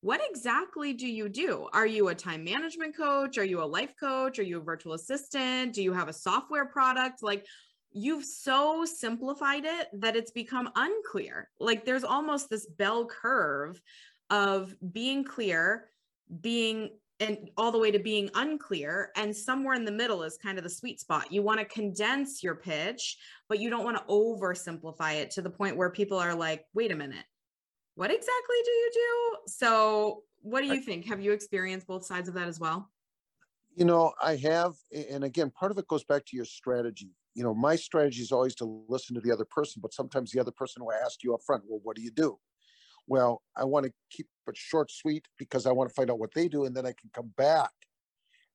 what 0.01 0.19
exactly 0.29 0.91
do 0.91 1.07
you 1.07 1.29
do? 1.29 1.69
Are 1.71 1.87
you 1.87 2.09
a 2.09 2.15
time 2.15 2.43
management 2.43 2.97
coach? 2.97 3.37
Are 3.37 3.45
you 3.45 3.63
a 3.63 3.65
life 3.65 3.93
coach? 3.97 4.37
Are 4.37 4.43
you 4.43 4.59
a 4.59 4.61
virtual 4.61 4.95
assistant? 4.95 5.71
Do 5.71 5.81
you 5.81 5.93
have 5.93 6.09
a 6.09 6.13
software 6.13 6.65
product? 6.65 7.23
Like 7.23 7.45
you've 7.93 8.25
so 8.25 8.83
simplified 8.83 9.63
it 9.63 9.87
that 9.93 10.17
it's 10.17 10.31
become 10.31 10.69
unclear. 10.75 11.49
Like 11.57 11.85
there's 11.85 12.03
almost 12.03 12.49
this 12.49 12.65
bell 12.65 13.05
curve 13.05 13.79
of 14.29 14.75
being 14.91 15.23
clear, 15.23 15.89
being 16.41 16.91
and 17.19 17.49
all 17.57 17.71
the 17.71 17.77
way 17.77 17.91
to 17.91 17.99
being 17.99 18.29
unclear 18.35 19.11
and 19.15 19.35
somewhere 19.35 19.75
in 19.75 19.85
the 19.85 19.91
middle 19.91 20.23
is 20.23 20.37
kind 20.37 20.57
of 20.57 20.63
the 20.63 20.69
sweet 20.69 20.99
spot. 20.99 21.31
You 21.31 21.41
want 21.41 21.59
to 21.59 21.65
condense 21.65 22.43
your 22.43 22.55
pitch 22.55 23.17
but 23.47 23.59
you 23.59 23.69
don't 23.69 23.83
want 23.83 23.97
to 23.97 24.03
oversimplify 24.05 25.15
it 25.15 25.29
to 25.31 25.41
the 25.41 25.49
point 25.49 25.77
where 25.77 25.89
people 25.89 26.17
are 26.17 26.35
like 26.35 26.65
wait 26.73 26.91
a 26.91 26.95
minute. 26.95 27.25
What 27.95 28.09
exactly 28.09 28.55
do 28.65 28.71
you 28.71 28.91
do? 28.93 29.37
So 29.47 30.23
what 30.41 30.61
do 30.61 30.67
you 30.67 30.81
think? 30.81 31.05
Have 31.05 31.21
you 31.21 31.31
experienced 31.31 31.87
both 31.87 32.05
sides 32.05 32.27
of 32.27 32.33
that 32.35 32.47
as 32.47 32.59
well? 32.59 32.89
You 33.75 33.85
know 33.85 34.13
i 34.21 34.35
have 34.37 34.73
and 35.11 35.23
again 35.23 35.49
part 35.49 35.71
of 35.71 35.77
it 35.77 35.87
goes 35.87 36.03
back 36.03 36.25
to 36.25 36.35
your 36.35 36.45
strategy. 36.45 37.11
You 37.35 37.43
know 37.43 37.53
my 37.53 37.75
strategy 37.75 38.21
is 38.21 38.31
always 38.31 38.55
to 38.55 38.83
listen 38.87 39.15
to 39.15 39.21
the 39.21 39.31
other 39.31 39.45
person 39.45 39.81
but 39.81 39.93
sometimes 39.93 40.31
the 40.31 40.39
other 40.39 40.51
person 40.51 40.83
will 40.83 40.93
ask 41.05 41.23
you 41.23 41.33
up 41.33 41.41
front 41.45 41.63
well 41.67 41.79
what 41.83 41.95
do 41.95 42.01
you 42.01 42.11
do 42.11 42.37
well, 43.07 43.41
I 43.55 43.63
want 43.65 43.85
to 43.85 43.91
keep 44.09 44.27
it 44.47 44.57
short, 44.57 44.91
sweet 44.91 45.27
because 45.37 45.65
I 45.65 45.71
want 45.71 45.89
to 45.89 45.93
find 45.93 46.09
out 46.09 46.19
what 46.19 46.33
they 46.33 46.47
do, 46.47 46.65
and 46.65 46.75
then 46.75 46.85
I 46.85 46.93
can 46.93 47.09
come 47.13 47.31
back 47.37 47.71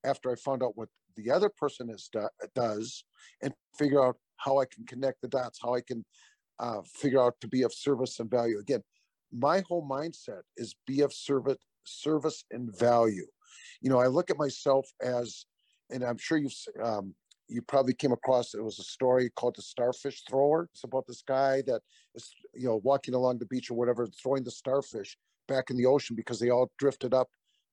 after 0.05 0.31
I 0.31 0.37
found 0.37 0.63
out 0.63 0.77
what 0.77 0.89
the 1.17 1.31
other 1.31 1.49
person 1.49 1.91
is 1.91 2.09
do, 2.13 2.29
does, 2.55 3.05
and 3.43 3.53
figure 3.79 4.05
out 4.05 4.17
how 4.37 4.59
I 4.59 4.65
can 4.67 4.87
connect 4.87 5.21
the 5.21 5.29
dots, 5.29 5.59
how 5.63 5.75
I 5.75 5.81
can 5.81 6.05
uh, 6.61 6.81
figure 6.95 7.23
out 7.23 7.35
to 7.41 7.49
be 7.49 7.63
of 7.63 7.73
service 7.73 8.21
and 8.21 8.31
value. 8.31 8.59
Again, 8.59 8.83
my 9.33 9.63
whole 9.69 9.87
mindset 9.87 10.43
is 10.57 10.75
be 10.87 11.01
of 11.01 11.13
service, 11.13 11.59
service 11.85 12.45
and 12.51 12.77
value. 12.79 13.27
You 13.81 13.91
know, 13.91 13.99
I 13.99 14.07
look 14.07 14.31
at 14.31 14.39
myself 14.39 14.89
as, 15.03 15.45
and 15.91 16.05
I'm 16.05 16.19
sure 16.19 16.39
you've 16.39 16.55
um, 16.83 17.15
you 17.49 17.63
probably 17.63 17.95
came 17.95 18.13
across 18.13 18.55
it 18.55 18.63
was 18.63 18.79
a 18.79 18.85
story 18.85 19.31
called 19.31 19.57
the 19.57 19.63
starfish 19.63 20.23
thrower. 20.29 20.69
It's 20.73 20.85
about 20.85 21.07
this 21.07 21.23
guy 21.23 21.63
that 21.67 21.81
is 22.15 22.31
you 22.55 22.69
know 22.69 22.81
walking 22.85 23.15
along 23.15 23.39
the 23.39 23.47
beach 23.47 23.71
or 23.71 23.75
whatever 23.75 24.07
throwing 24.07 24.45
the 24.45 24.51
starfish 24.51 25.17
back 25.47 25.71
in 25.71 25.77
the 25.77 25.87
ocean 25.87 26.15
because 26.15 26.39
they 26.39 26.51
all 26.51 26.71
drifted 26.79 27.15
up 27.15 27.29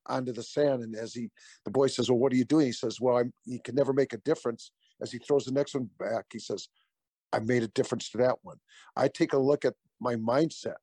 onto 0.08 0.32
the 0.32 0.44
sand. 0.44 0.84
And 0.84 0.96
as 0.96 1.14
he 1.14 1.30
the 1.66 1.72
boy 1.72 1.88
says 1.88 2.10
well 2.10 2.20
what 2.20 2.32
are 2.32 2.38
you 2.38 2.46
doing? 2.46 2.68
He 2.68 2.72
says 2.72 3.02
well 3.02 3.18
I'm, 3.18 3.34
he 3.46 3.60
can 3.60 3.76
never 3.76 3.94
make 3.94 4.14
a 4.14 4.18
difference. 4.18 4.72
As 5.02 5.12
he 5.12 5.20
throws 5.20 5.46
the 5.46 5.52
next 5.52 5.76
one 5.76 5.90
back 6.00 6.26
he 6.32 6.40
says 6.40 6.70
i 7.34 7.40
made 7.40 7.64
a 7.64 7.68
difference 7.70 8.10
to 8.12 8.18
that 8.20 8.38
one. 8.44 8.58
I 8.96 9.08
take 9.10 9.34
a 9.34 9.38
look 9.38 9.66
at 9.66 9.74
my 10.00 10.16
mindset 10.16 10.76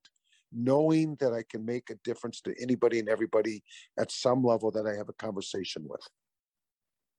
knowing 0.55 1.17
that 1.19 1.33
I 1.33 1.43
can 1.49 1.65
make 1.65 1.89
a 1.91 1.95
difference 2.05 2.41
to 2.43 2.55
anybody 2.61 2.99
and 2.99 3.09
everybody 3.09 3.63
at 3.99 4.13
some 4.13 4.45
level 4.45 4.71
that 4.73 4.87
I 4.87 4.95
have 4.95 5.09
a 5.09 5.15
conversation 5.15 5.83
with. 5.89 6.07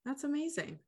That's 0.05 0.23
amazing. 0.23 0.79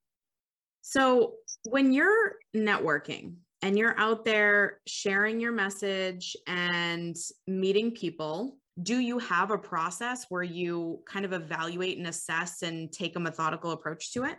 So, 0.88 1.38
when 1.64 1.92
you're 1.92 2.36
networking 2.56 3.38
and 3.64 3.76
you're 3.76 4.00
out 4.00 4.24
there 4.24 4.82
sharing 4.86 5.40
your 5.40 5.52
message 5.52 6.38
and 6.46 7.16
meeting 7.48 7.90
people, 7.90 8.60
do 8.84 9.00
you 9.00 9.18
have 9.18 9.50
a 9.50 9.58
process 9.58 10.28
where 10.30 10.44
you 10.44 11.00
kind 11.08 11.26
of 11.26 11.34
evaluate 11.34 11.98
and 11.98 12.06
assess 12.06 12.62
and 12.62 12.92
take 12.92 13.16
a 13.16 13.20
methodical 13.20 13.72
approach 13.72 14.14
to 14.14 14.26
it? 14.26 14.38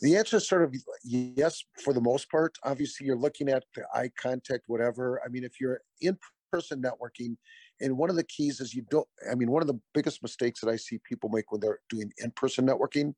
The 0.00 0.16
answer 0.16 0.38
is 0.38 0.48
sort 0.48 0.64
of 0.64 0.74
yes, 1.04 1.62
for 1.84 1.92
the 1.92 2.00
most 2.00 2.28
part. 2.28 2.56
Obviously, 2.64 3.06
you're 3.06 3.14
looking 3.14 3.48
at 3.48 3.62
the 3.76 3.84
eye 3.94 4.10
contact, 4.20 4.64
whatever. 4.66 5.22
I 5.24 5.28
mean, 5.28 5.44
if 5.44 5.60
you're 5.60 5.80
in 6.00 6.18
person 6.50 6.82
networking, 6.82 7.36
and 7.80 7.96
one 7.96 8.10
of 8.10 8.16
the 8.16 8.24
keys 8.24 8.60
is 8.60 8.74
you 8.74 8.82
don't, 8.90 9.06
I 9.30 9.36
mean, 9.36 9.52
one 9.52 9.62
of 9.62 9.68
the 9.68 9.78
biggest 9.94 10.24
mistakes 10.24 10.60
that 10.60 10.68
I 10.68 10.74
see 10.74 10.98
people 11.08 11.30
make 11.30 11.52
when 11.52 11.60
they're 11.60 11.78
doing 11.88 12.12
in 12.18 12.32
person 12.32 12.66
networking, 12.66 13.14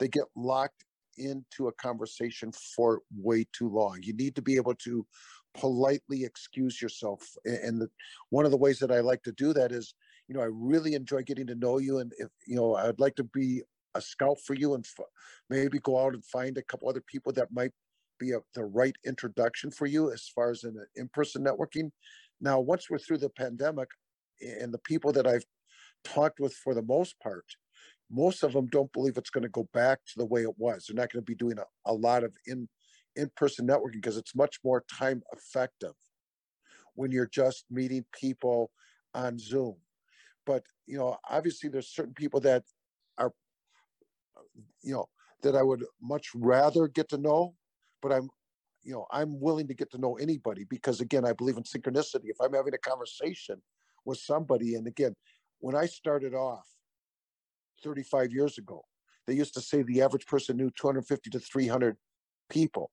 they 0.00 0.08
get 0.08 0.24
locked 0.34 0.84
into 1.18 1.68
a 1.68 1.72
conversation 1.72 2.50
for 2.74 3.02
way 3.16 3.46
too 3.52 3.68
long. 3.68 3.98
You 4.02 4.14
need 4.14 4.34
to 4.36 4.42
be 4.42 4.56
able 4.56 4.74
to 4.76 5.06
politely 5.54 6.24
excuse 6.24 6.80
yourself. 6.80 7.22
And 7.44 7.80
the, 7.80 7.88
one 8.30 8.44
of 8.44 8.50
the 8.50 8.56
ways 8.56 8.78
that 8.78 8.90
I 8.90 9.00
like 9.00 9.22
to 9.24 9.32
do 9.32 9.52
that 9.52 9.70
is, 9.70 9.94
you 10.28 10.34
know, 10.34 10.40
I 10.40 10.48
really 10.50 10.94
enjoy 10.94 11.22
getting 11.22 11.46
to 11.48 11.54
know 11.54 11.78
you. 11.78 11.98
And 11.98 12.12
if, 12.18 12.28
you 12.46 12.56
know, 12.56 12.76
I'd 12.76 13.00
like 13.00 13.16
to 13.16 13.24
be 13.24 13.62
a 13.94 14.00
scout 14.00 14.38
for 14.40 14.54
you 14.54 14.74
and 14.74 14.84
f- 14.84 15.06
maybe 15.50 15.78
go 15.80 15.98
out 15.98 16.14
and 16.14 16.24
find 16.24 16.56
a 16.56 16.62
couple 16.62 16.88
other 16.88 17.02
people 17.06 17.32
that 17.32 17.52
might 17.52 17.72
be 18.18 18.32
a, 18.32 18.38
the 18.54 18.64
right 18.64 18.94
introduction 19.04 19.70
for 19.70 19.86
you 19.86 20.12
as 20.12 20.30
far 20.34 20.50
as 20.50 20.64
in 20.64 20.76
uh, 20.78 20.84
in-person 20.96 21.44
networking. 21.44 21.90
Now, 22.40 22.60
once 22.60 22.88
we're 22.88 22.98
through 22.98 23.18
the 23.18 23.30
pandemic 23.30 23.88
and 24.40 24.72
the 24.72 24.78
people 24.78 25.12
that 25.12 25.26
I've 25.26 25.44
talked 26.04 26.38
with 26.40 26.54
for 26.54 26.74
the 26.74 26.82
most 26.82 27.18
part, 27.20 27.44
most 28.10 28.42
of 28.42 28.52
them 28.52 28.66
don't 28.66 28.92
believe 28.92 29.16
it's 29.16 29.30
going 29.30 29.42
to 29.42 29.48
go 29.48 29.68
back 29.72 30.00
to 30.06 30.18
the 30.18 30.26
way 30.26 30.42
it 30.42 30.58
was. 30.58 30.86
They're 30.86 30.96
not 30.96 31.12
going 31.12 31.22
to 31.22 31.30
be 31.30 31.36
doing 31.36 31.58
a, 31.58 31.90
a 31.90 31.94
lot 31.94 32.24
of 32.24 32.32
in 32.46 32.68
in-person 33.16 33.66
networking 33.66 33.94
because 33.94 34.16
it's 34.16 34.34
much 34.34 34.58
more 34.64 34.84
time 34.92 35.22
effective 35.32 35.94
when 36.94 37.10
you're 37.10 37.26
just 37.26 37.64
meeting 37.70 38.04
people 38.12 38.70
on 39.14 39.38
Zoom. 39.38 39.76
But 40.46 40.64
you 40.86 40.98
know, 40.98 41.16
obviously 41.28 41.68
there's 41.70 41.88
certain 41.88 42.14
people 42.14 42.40
that 42.40 42.64
are 43.18 43.32
you 44.82 44.94
know 44.94 45.08
that 45.42 45.56
I 45.56 45.62
would 45.62 45.84
much 46.02 46.28
rather 46.34 46.88
get 46.88 47.08
to 47.10 47.18
know, 47.18 47.54
but 48.02 48.12
I'm 48.12 48.28
you 48.82 48.92
know, 48.92 49.06
I'm 49.10 49.38
willing 49.40 49.68
to 49.68 49.74
get 49.74 49.90
to 49.92 49.98
know 49.98 50.14
anybody 50.16 50.64
because 50.64 51.00
again, 51.00 51.24
I 51.24 51.32
believe 51.32 51.56
in 51.56 51.64
synchronicity. 51.64 52.24
If 52.24 52.40
I'm 52.40 52.54
having 52.54 52.74
a 52.74 52.78
conversation 52.78 53.60
with 54.04 54.18
somebody 54.18 54.74
and 54.74 54.86
again, 54.86 55.14
when 55.58 55.76
I 55.76 55.86
started 55.86 56.34
off 56.34 56.66
35 57.82 58.32
years 58.32 58.58
ago, 58.58 58.84
they 59.26 59.34
used 59.34 59.54
to 59.54 59.60
say 59.60 59.82
the 59.82 60.02
average 60.02 60.26
person 60.26 60.56
knew 60.56 60.70
250 60.70 61.30
to 61.30 61.40
300 61.40 61.96
people 62.48 62.90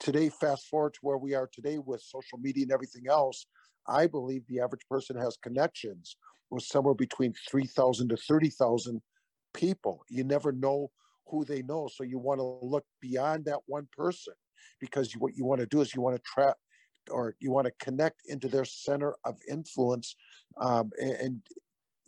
today, 0.00 0.28
fast 0.28 0.66
forward 0.66 0.94
to 0.94 1.00
where 1.02 1.18
we 1.18 1.34
are 1.34 1.48
today 1.52 1.78
with 1.78 2.00
social 2.02 2.38
media 2.38 2.62
and 2.64 2.72
everything 2.72 3.04
else, 3.08 3.46
I 3.86 4.06
believe 4.06 4.46
the 4.46 4.60
average 4.60 4.86
person 4.90 5.16
has 5.16 5.36
connections 5.36 6.16
with 6.50 6.62
somewhere 6.62 6.94
between 6.94 7.34
3,000 7.50 8.08
to 8.08 8.16
30,000 8.16 9.00
people. 9.54 10.04
You 10.08 10.24
never 10.24 10.52
know 10.52 10.90
who 11.26 11.44
they 11.44 11.62
know. 11.62 11.88
So 11.92 12.04
you 12.04 12.18
want 12.18 12.40
to 12.40 12.58
look 12.62 12.84
beyond 13.00 13.44
that 13.46 13.60
one 13.66 13.88
person 13.96 14.34
because 14.80 15.12
what 15.14 15.36
you 15.36 15.44
want 15.44 15.60
to 15.60 15.66
do 15.66 15.80
is 15.80 15.94
you 15.94 16.00
want 16.00 16.16
to 16.16 16.22
trap 16.22 16.56
or 17.10 17.34
you 17.40 17.50
want 17.50 17.66
to 17.66 17.84
connect 17.84 18.20
into 18.26 18.48
their 18.48 18.64
center 18.64 19.14
of 19.24 19.36
influence. 19.50 20.14
Um, 20.60 20.90
and, 21.00 21.42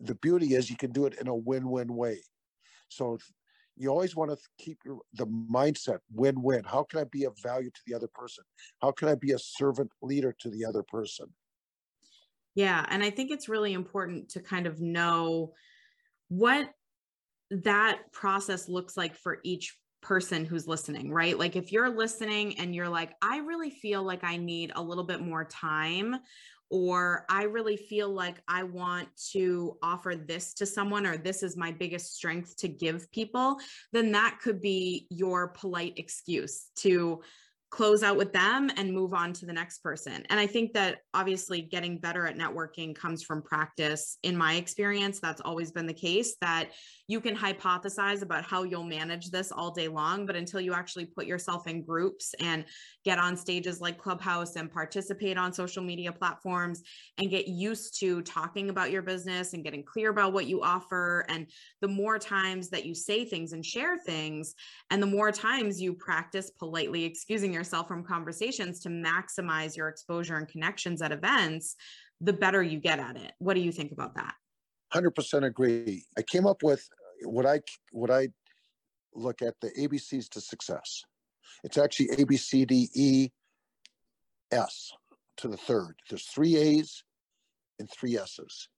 the 0.01 0.15
beauty 0.17 0.55
is 0.55 0.71
you 0.71 0.77
can 0.77 0.93
do 0.93 1.07
it 1.07 1.15
in 1.21 1.29
a 1.29 1.35
win 1.35 1.69
win 1.69 1.95
way. 1.95 2.21
So 2.89 3.19
you 3.77 3.89
always 3.89 4.15
want 4.15 4.31
to 4.31 4.37
keep 4.59 4.79
your, 4.85 4.99
the 5.15 5.27
mindset 5.27 5.99
win-win. 6.13 6.65
How 6.65 6.83
can 6.83 7.01
i 7.01 7.05
be 7.05 7.25
of 7.25 7.35
value 7.43 7.71
to 7.71 7.81
the 7.87 7.95
other 7.95 8.09
person? 8.09 8.45
How 8.83 8.93
can 8.93 9.09
i 9.09 9.15
be 9.15 9.33
a 9.33 9.39
servant 9.39 9.91
leader 10.03 10.35
to 10.41 10.51
the 10.51 10.65
other 10.65 10.83
person? 10.83 11.27
Yeah 12.55 12.85
and 12.89 13.03
i 13.03 13.11
think 13.11 13.31
it's 13.31 13.49
really 13.49 13.73
important 13.73 14.29
to 14.31 14.41
kind 14.41 14.67
of 14.67 14.81
know 14.81 15.53
what 16.29 16.69
that 17.51 18.01
process 18.13 18.69
looks 18.69 18.97
like 18.97 19.17
for 19.17 19.39
each 19.45 19.77
person 20.03 20.45
who's 20.45 20.67
listening, 20.67 21.13
right? 21.13 21.39
Like 21.39 21.57
if 21.57 21.73
you're 21.73 21.91
listening 21.91 22.59
and 22.59 22.75
you're 22.75 22.89
like, 22.89 23.15
I 23.23 23.39
really 23.39 23.71
feel 23.71 24.03
like 24.03 24.25
I 24.25 24.37
need 24.37 24.73
a 24.75 24.83
little 24.83 25.05
bit 25.05 25.21
more 25.21 25.45
time, 25.45 26.17
or 26.71 27.27
I 27.29 27.43
really 27.45 27.77
feel 27.77 28.09
like 28.09 28.41
I 28.47 28.63
want 28.63 29.09
to 29.33 29.77
offer 29.83 30.15
this 30.15 30.55
to 30.55 30.67
someone, 30.67 31.05
or 31.05 31.17
this 31.17 31.43
is 31.43 31.57
my 31.57 31.73
biggest 31.73 32.15
strength 32.15 32.57
to 32.59 32.69
give 32.69 33.11
people, 33.11 33.59
then 33.93 34.13
that 34.13 34.39
could 34.41 34.63
be 34.63 35.09
your 35.11 35.49
polite 35.49 35.95
excuse 35.97 36.71
to 36.77 37.21
close 37.71 38.03
out 38.03 38.17
with 38.17 38.33
them 38.33 38.69
and 38.77 38.93
move 38.93 39.15
on 39.15 39.33
to 39.33 39.47
the 39.47 39.53
next 39.53 39.79
person. 39.79 40.25
And 40.29 40.41
I 40.41 40.47
think 40.47 40.73
that 40.73 40.99
obviously 41.15 41.63
getting 41.63 41.99
better 41.99 42.27
at 42.27 42.37
networking 42.37 42.97
comes 42.97 43.23
from 43.23 43.43
practice. 43.43 44.19
In 44.25 44.37
my 44.37 44.55
experience, 44.55 45.21
that's 45.21 45.41
always 45.41 45.71
been 45.71 45.87
the 45.87 45.95
case 45.95 46.37
that 46.41 46.71
you 47.07 47.21
can 47.21 47.37
hypothesize 47.37 48.23
about 48.23 48.45
how 48.45 48.65
you'll 48.65 48.83
manage 48.83 49.31
this 49.31 49.53
all 49.53 49.71
day 49.71 49.87
long, 49.87 50.27
but 50.27 50.37
until 50.37 50.61
you 50.61 50.75
actually 50.75 51.07
put 51.07 51.27
yourself 51.27 51.69
in 51.69 51.83
groups 51.83 52.35
and 52.41 52.65
get 53.05 53.19
on 53.19 53.37
stages 53.37 53.81
like 53.81 53.99
Clubhouse 53.99 54.57
and 54.57 54.71
participate 54.71 55.39
on 55.39 55.53
social 55.53 55.83
media 55.83 56.13
platforms 56.13 56.83
and 57.19 57.31
get 57.31 57.47
used 57.47 57.99
to 58.01 58.21
talking 58.23 58.69
about 58.71 58.91
your 58.91 59.03
business 59.03 59.55
and 59.55 59.65
getting 59.65 59.85
clear 59.85 60.11
about 60.11 60.33
what 60.33 60.47
you 60.47 60.63
offer. 60.63 61.25
And 61.29 61.47
the 61.81 61.89
more 61.89 62.19
times 62.19 62.69
that 62.71 62.85
you 62.85 62.95
say 62.95 63.25
things 63.25 63.53
and 63.53 63.65
share 63.65 63.97
things, 63.97 64.55
and 64.91 65.01
the 65.01 65.07
more 65.07 65.31
times 65.33 65.81
you 65.81 65.95
practice 65.95 66.51
politely 66.51 67.05
excusing 67.05 67.53
yourself 67.53 67.60
from 67.65 68.05
conversations 68.05 68.81
to 68.81 68.89
maximize 68.89 69.77
your 69.77 69.89
exposure 69.89 70.37
and 70.37 70.49
connections 70.49 71.03
at 71.03 71.13
events, 71.13 71.77
the 72.21 72.33
better 72.33 72.63
you 72.63 72.79
get 72.79 72.99
at 72.99 73.17
it. 73.17 73.33
What 73.39 73.55
do 73.55 73.61
you 73.61 73.73
think 73.73 73.93
about 73.93 74.15
that? 74.15 74.35
100% 74.93 75.45
agree. 75.45 76.05
I 76.19 76.23
came 76.23 76.47
up 76.47 76.63
with 76.63 76.89
what 77.23 77.47
I 77.47 77.61
what 77.93 78.11
I 78.11 78.29
look 79.15 79.43
at 79.43 79.55
the 79.61 79.71
ABCs 79.79 80.29
to 80.31 80.41
success. 80.41 81.03
It's 81.65 81.79
actually 81.79 82.11
A 82.19 82.25
B 82.25 82.37
C 82.37 82.65
D 82.65 82.89
E 82.95 83.29
S 84.51 84.91
to 85.39 85.49
the 85.49 85.57
third. 85.57 85.95
There's 86.09 86.27
three 86.27 86.57
A's 86.57 87.05
and 87.79 87.89
three 87.91 88.17
S's. 88.17 88.69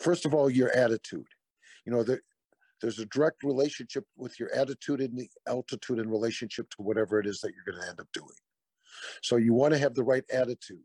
First 0.00 0.26
of 0.26 0.34
all, 0.34 0.48
your 0.48 0.70
attitude. 0.76 1.26
You 1.84 1.92
know, 1.92 2.02
there, 2.02 2.22
there's 2.80 2.98
a 2.98 3.06
direct 3.06 3.42
relationship 3.42 4.04
with 4.16 4.38
your 4.38 4.52
attitude 4.54 5.00
and 5.00 5.18
the 5.18 5.28
altitude 5.46 5.98
in 5.98 6.08
relationship 6.08 6.68
to 6.70 6.82
whatever 6.82 7.18
it 7.18 7.26
is 7.26 7.40
that 7.40 7.52
you're 7.54 7.72
going 7.72 7.82
to 7.82 7.88
end 7.88 8.00
up 8.00 8.08
doing. 8.12 8.28
So 9.22 9.36
you 9.36 9.54
want 9.54 9.72
to 9.74 9.78
have 9.78 9.94
the 9.94 10.04
right 10.04 10.24
attitude. 10.32 10.82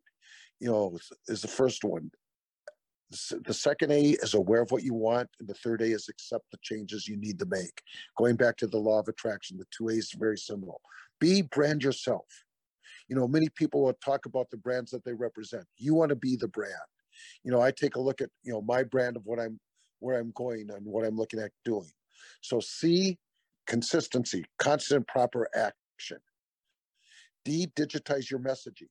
You 0.60 0.70
know, 0.70 0.98
is 1.28 1.42
the 1.42 1.48
first 1.48 1.84
one 1.84 2.12
the 3.46 3.54
second 3.54 3.92
A 3.92 4.12
is 4.22 4.34
aware 4.34 4.62
of 4.62 4.72
what 4.72 4.84
you 4.84 4.94
want, 4.94 5.30
and 5.40 5.48
the 5.48 5.54
third 5.54 5.82
A 5.82 5.86
is 5.86 6.10
accept 6.10 6.46
the 6.52 6.58
changes 6.62 7.08
you 7.08 7.18
need 7.18 7.40
to 7.40 7.46
make. 7.46 7.82
Going 8.18 8.36
back 8.36 8.58
to 8.58 8.68
the 8.68 8.78
law 8.78 9.00
of 9.00 9.08
attraction, 9.08 9.58
the 9.58 9.66
two 9.76 9.90
A's 9.90 10.14
are 10.16 10.20
very 10.20 10.38
similar. 10.38 10.76
B, 11.20 11.42
brand 11.42 11.84
yourself. 11.84 12.26
You 13.08 13.16
know, 13.16 13.28
many 13.28 13.50
people 13.56 13.84
will 13.84 13.98
talk 14.04 14.26
about 14.26 14.50
the 14.50 14.58
brands 14.58 14.92
that 14.92 15.04
they 15.04 15.14
represent. 15.14 15.66
You 15.78 15.94
want 15.94 16.10
to 16.10 16.16
be 16.16 16.36
the 16.36 16.48
brand. 16.48 16.74
You 17.44 17.52
know, 17.52 17.62
I 17.62 17.72
take 17.72 17.96
a 17.96 18.02
look 18.02 18.22
at, 18.22 18.30
you 18.44 18.54
know, 18.54 18.62
my 18.62 18.84
brand 18.84 19.18
of 19.18 19.26
what 19.26 19.40
I'm, 19.40 19.60
where 20.04 20.20
I'm 20.20 20.32
going 20.36 20.70
and 20.70 20.86
what 20.86 21.06
I'm 21.06 21.18
looking 21.18 21.40
at 21.40 21.52
doing. 21.64 21.90
So 22.42 22.60
C, 22.60 23.18
consistency, 23.68 24.44
constant 24.60 25.08
proper 25.08 25.48
action. 25.56 26.18
D, 27.46 27.68
digitize 27.76 28.30
your 28.30 28.40
messaging. 28.40 28.90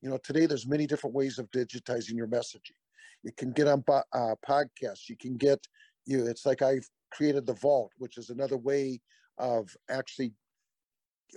You 0.00 0.10
know, 0.10 0.18
today 0.22 0.46
there's 0.46 0.66
many 0.66 0.86
different 0.86 1.14
ways 1.14 1.38
of 1.38 1.50
digitizing 1.50 2.14
your 2.14 2.28
messaging. 2.28 2.78
You 3.22 3.32
can 3.36 3.52
get 3.52 3.68
on 3.68 3.82
uh, 3.88 4.34
podcasts. 4.48 5.08
You 5.08 5.16
can 5.16 5.36
get 5.36 5.66
you. 6.06 6.26
It's 6.26 6.46
like 6.46 6.62
I've 6.62 6.88
created 7.10 7.46
the 7.46 7.54
Vault, 7.54 7.90
which 7.98 8.18
is 8.18 8.30
another 8.30 8.56
way 8.56 9.00
of 9.38 9.68
actually 9.90 10.32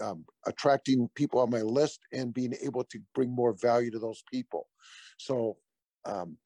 um, 0.02 0.26
attracting 0.46 1.10
people 1.16 1.40
on 1.40 1.50
my 1.50 1.62
list 1.62 2.02
and 2.12 2.34
being 2.34 2.54
able 2.64 2.84
to 2.84 3.00
bring 3.16 3.34
more 3.34 3.54
value 3.54 3.90
to 3.92 4.00
those 4.00 4.24
people. 4.32 4.68
So 5.18 5.58
um, 6.06 6.38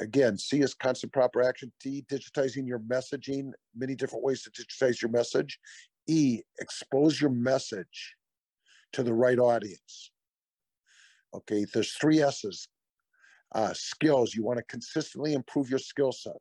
again, 0.00 0.36
C 0.38 0.60
is 0.60 0.74
constant 0.74 1.12
proper 1.12 1.42
action. 1.42 1.72
D, 1.80 2.04
digitizing 2.10 2.66
your 2.66 2.80
messaging, 2.80 3.50
many 3.74 3.94
different 3.94 4.24
ways 4.24 4.42
to 4.42 4.50
digitize 4.50 5.00
your 5.00 5.10
message. 5.10 5.58
E, 6.06 6.42
expose 6.60 7.20
your 7.20 7.30
message 7.30 8.14
to 8.92 9.02
the 9.02 9.14
right 9.14 9.38
audience. 9.38 10.10
Okay, 11.34 11.66
there's 11.72 11.92
three 11.92 12.22
S's 12.22 12.68
uh, 13.54 13.72
skills. 13.74 14.34
You 14.34 14.44
want 14.44 14.58
to 14.58 14.64
consistently 14.64 15.34
improve 15.34 15.68
your 15.68 15.78
skill 15.78 16.12
set. 16.12 16.40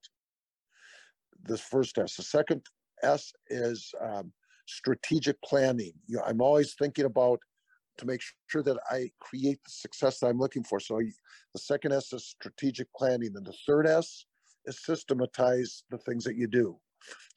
This 1.44 1.62
first 1.62 1.98
S. 1.98 2.16
The 2.16 2.24
second 2.24 2.62
S 3.04 3.32
is 3.50 3.94
um, 4.02 4.32
strategic 4.68 5.42
planning. 5.44 5.94
You 6.08 6.18
know, 6.18 6.24
I'm 6.26 6.42
always 6.42 6.74
thinking 6.76 7.06
about 7.06 7.40
to 7.98 8.06
make 8.06 8.22
sure 8.48 8.64
that 8.64 8.78
I 8.90 9.10
create 9.20 9.64
the 9.64 9.72
success 9.72 10.20
that 10.20 10.28
I'm 10.28 10.40
looking 10.40 10.64
for. 10.64 10.80
So 10.80 11.00
the 11.54 11.60
second 11.60 11.94
S 11.94 12.14
is 12.14 12.26
strategic 12.26 12.88
planning, 12.94 13.34
and 13.36 13.46
the 13.46 13.56
third 13.66 13.88
S 13.88 14.26
is 14.66 14.84
systematize 14.84 15.84
the 15.90 15.98
things 15.98 16.24
that 16.24 16.36
you 16.36 16.48
do. 16.48 16.78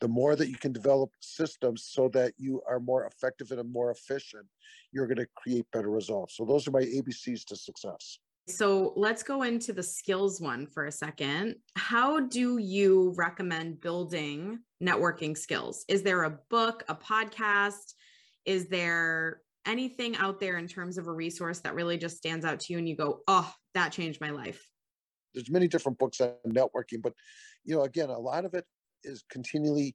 The 0.01 0.09
more 0.09 0.35
that 0.37 0.49
you 0.49 0.57
can 0.57 0.73
develop 0.73 1.11
systems 1.21 1.88
so 1.90 2.09
that 2.14 2.33
you 2.38 2.62
are 2.68 2.81
more 2.81 3.07
effective 3.07 3.51
and 3.51 3.71
more 3.71 3.90
efficient, 3.90 4.47
you're 4.92 5.07
going 5.07 5.18
to 5.18 5.27
create 5.37 5.66
better 5.73 5.90
results. 5.90 6.37
So 6.37 6.44
those 6.44 6.66
are 6.66 6.71
my 6.71 6.83
ABCs 6.83 7.44
to 7.47 7.57
success. 7.57 8.18
So 8.49 8.94
let's 8.97 9.23
go 9.23 9.42
into 9.42 9.75
the 9.75 9.83
skills 9.83 10.40
one 10.40 10.66
for 10.66 10.87
a 10.87 10.92
second. 10.92 11.57
How 11.77 12.21
do 12.21 12.57
you 12.57 13.12
recommend 13.14 13.83
building 13.83 14.61
networking 14.83 15.37
skills? 15.37 15.85
Is 15.87 16.03
there 16.03 16.25
a 16.25 16.38
book, 16.49 16.83
a 16.88 16.94
podcast? 16.94 17.92
Is 18.47 18.68
there 18.68 19.42
anything 19.66 20.16
out 20.16 20.40
there 20.40 20.57
in 20.59 20.66
terms 20.66 20.99
of 20.99 21.07
a 21.07 21.12
resource 21.12 21.61
that 21.61 21.75
really 21.75 21.99
just 21.99 22.16
stands 22.16 22.44
out 22.44 22.61
to 22.61 22.73
you 22.73 22.79
and 22.79 22.88
you 22.88 22.97
go, 22.97 23.21
oh, 23.29 23.53
that 23.75 23.92
changed 23.92 24.21
my 24.21 24.31
life? 24.31 24.62
There's 25.35 25.51
many 25.51 25.68
different 25.68 25.99
books 25.99 26.21
on 26.21 26.33
networking, 26.47 27.03
but 27.03 27.12
you 27.64 27.75
know, 27.75 27.83
again, 27.83 28.09
a 28.09 28.18
lot 28.18 28.44
of 28.44 28.55
it 28.55 28.64
is 29.05 29.25
continually 29.31 29.94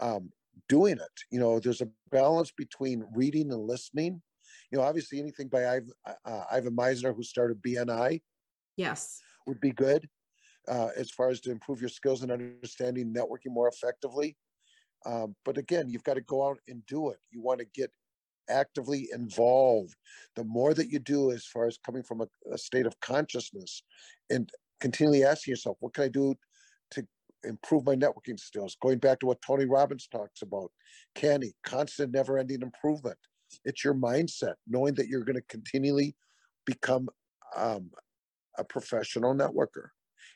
um, 0.00 0.30
doing 0.68 0.94
it. 0.94 1.20
You 1.30 1.40
know, 1.40 1.58
there's 1.58 1.80
a 1.80 1.88
balance 2.10 2.52
between 2.56 3.04
reading 3.14 3.50
and 3.50 3.66
listening 3.66 4.20
you 4.70 4.78
know, 4.78 4.84
obviously 4.84 5.20
anything 5.20 5.48
by 5.48 5.66
Ivan, 5.66 5.92
uh, 6.24 6.44
Ivan 6.50 6.76
Misner, 6.76 7.14
who 7.14 7.22
started 7.22 7.62
BNI, 7.62 8.20
yes, 8.76 9.20
would 9.46 9.60
be 9.60 9.72
good 9.72 10.08
uh, 10.68 10.88
as 10.96 11.10
far 11.10 11.28
as 11.28 11.40
to 11.42 11.50
improve 11.50 11.80
your 11.80 11.88
skills 11.88 12.22
and 12.22 12.32
understanding 12.32 13.12
networking 13.12 13.52
more 13.52 13.68
effectively. 13.68 14.36
Um, 15.06 15.36
but 15.44 15.58
again, 15.58 15.88
you've 15.88 16.04
got 16.04 16.14
to 16.14 16.22
go 16.22 16.48
out 16.48 16.58
and 16.66 16.84
do 16.86 17.10
it. 17.10 17.18
You 17.30 17.42
want 17.42 17.60
to 17.60 17.66
get 17.74 17.90
actively 18.48 19.08
involved. 19.12 19.94
The 20.36 20.44
more 20.44 20.74
that 20.74 20.90
you 20.90 20.98
do, 20.98 21.32
as 21.32 21.46
far 21.46 21.66
as 21.66 21.78
coming 21.84 22.02
from 22.02 22.20
a, 22.20 22.26
a 22.52 22.58
state 22.58 22.86
of 22.86 22.98
consciousness, 23.00 23.82
and 24.30 24.50
continually 24.80 25.24
asking 25.24 25.52
yourself, 25.52 25.76
what 25.80 25.94
can 25.94 26.04
I 26.04 26.08
do 26.08 26.34
to 26.92 27.06
improve 27.44 27.84
my 27.86 27.94
networking 27.94 28.38
skills? 28.38 28.76
Going 28.80 28.98
back 28.98 29.20
to 29.20 29.26
what 29.26 29.42
Tony 29.42 29.64
Robbins 29.64 30.08
talks 30.08 30.42
about, 30.42 30.70
CANI, 31.14 31.52
constant, 31.64 32.12
never-ending 32.12 32.62
improvement 32.62 33.18
it's 33.64 33.84
your 33.84 33.94
mindset, 33.94 34.54
knowing 34.66 34.94
that 34.94 35.08
you're 35.08 35.24
going 35.24 35.36
to 35.36 35.42
continually 35.42 36.16
become 36.64 37.08
um, 37.56 37.90
a 38.58 38.64
professional 38.64 39.34
networker. 39.34 39.88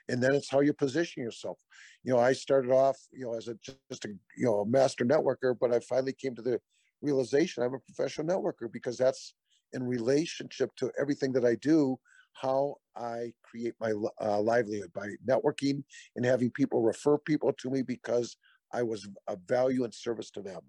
And 0.09 0.23
then 0.23 0.35
it's 0.35 0.51
how 0.51 0.61
you 0.61 0.73
position 0.73 1.23
yourself. 1.23 1.59
You 2.03 2.15
know, 2.15 2.19
I 2.19 2.33
started 2.33 2.71
off, 2.71 2.97
you 3.13 3.27
know, 3.27 3.35
as 3.35 3.49
a 3.49 3.57
just 3.91 4.05
a 4.05 4.09
you 4.37 4.47
know 4.47 4.61
a 4.61 4.67
master 4.67 5.05
networker, 5.05 5.55
but 5.59 5.73
I 5.73 5.81
finally 5.81 6.15
came 6.15 6.35
to 6.35 6.43
the 6.43 6.61
realization 7.01 7.63
I'm 7.63 7.75
a 7.75 7.79
professional 7.79 8.27
networker 8.27 8.71
because 8.73 8.97
that's 8.97 9.35
in 9.73 9.83
relationship 9.83 10.75
to 10.77 10.91
everything 10.99 11.33
that 11.33 11.45
I 11.45 11.55
do, 11.57 11.99
how 12.33 12.77
I 12.97 13.33
create 13.43 13.75
my 13.81 13.93
uh, 14.21 14.41
livelihood 14.41 14.93
by 14.95 15.09
networking 15.29 15.83
and 16.17 16.25
having 16.25 16.51
people 16.51 16.83
refer 16.83 17.19
people 17.19 17.53
to 17.55 17.71
me 17.71 17.83
because 17.83 18.37
I 18.73 18.83
was 18.83 19.09
of 19.27 19.39
value 19.47 19.85
and 19.85 19.95
service 19.95 20.31
to 20.33 20.43
them. 20.43 20.61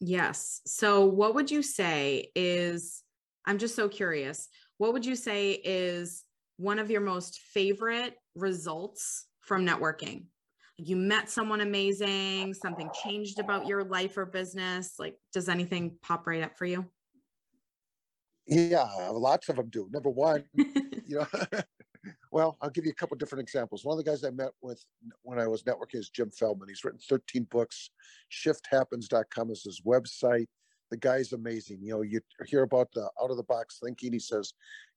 Yes. 0.00 0.60
So, 0.66 1.06
what 1.06 1.34
would 1.34 1.50
you 1.50 1.62
say 1.62 2.30
is, 2.34 3.02
I'm 3.46 3.58
just 3.58 3.74
so 3.74 3.88
curious, 3.88 4.48
what 4.78 4.92
would 4.92 5.06
you 5.06 5.16
say 5.16 5.52
is 5.52 6.24
one 6.58 6.78
of 6.78 6.90
your 6.90 7.00
most 7.00 7.40
favorite 7.40 8.14
results 8.34 9.26
from 9.40 9.64
networking? 9.64 10.24
You 10.78 10.96
met 10.96 11.30
someone 11.30 11.62
amazing, 11.62 12.52
something 12.54 12.90
changed 13.02 13.38
about 13.38 13.66
your 13.66 13.84
life 13.84 14.16
or 14.16 14.26
business. 14.26 14.94
Like, 14.98 15.16
does 15.32 15.48
anything 15.48 15.96
pop 16.02 16.26
right 16.26 16.42
up 16.42 16.56
for 16.56 16.66
you? 16.66 16.84
Yeah, 18.46 18.86
lots 19.10 19.48
of 19.48 19.56
them 19.56 19.68
do. 19.70 19.88
Number 19.90 20.10
one, 20.10 20.44
you 20.54 20.66
know, 21.08 21.26
Well, 22.30 22.56
I'll 22.60 22.70
give 22.70 22.84
you 22.84 22.90
a 22.90 22.94
couple 22.94 23.16
different 23.16 23.42
examples. 23.42 23.84
One 23.84 23.98
of 23.98 24.04
the 24.04 24.10
guys 24.10 24.24
I 24.24 24.30
met 24.30 24.50
with 24.60 24.84
when 25.22 25.38
I 25.38 25.46
was 25.46 25.62
networking 25.62 25.96
is 26.00 26.10
Jim 26.10 26.30
Feldman. 26.30 26.68
He's 26.68 26.84
written 26.84 27.00
13 27.08 27.46
books. 27.50 27.90
ShiftHappens.com 28.30 29.50
is 29.50 29.62
his 29.64 29.80
website. 29.86 30.46
The 30.90 30.96
guy's 30.96 31.32
amazing. 31.32 31.78
You 31.82 31.94
know, 31.94 32.02
you 32.02 32.20
hear 32.46 32.62
about 32.62 32.88
the 32.92 33.08
out 33.22 33.30
of 33.30 33.36
the 33.36 33.42
box 33.42 33.78
thinking. 33.82 34.12
He 34.12 34.18
says, 34.18 34.52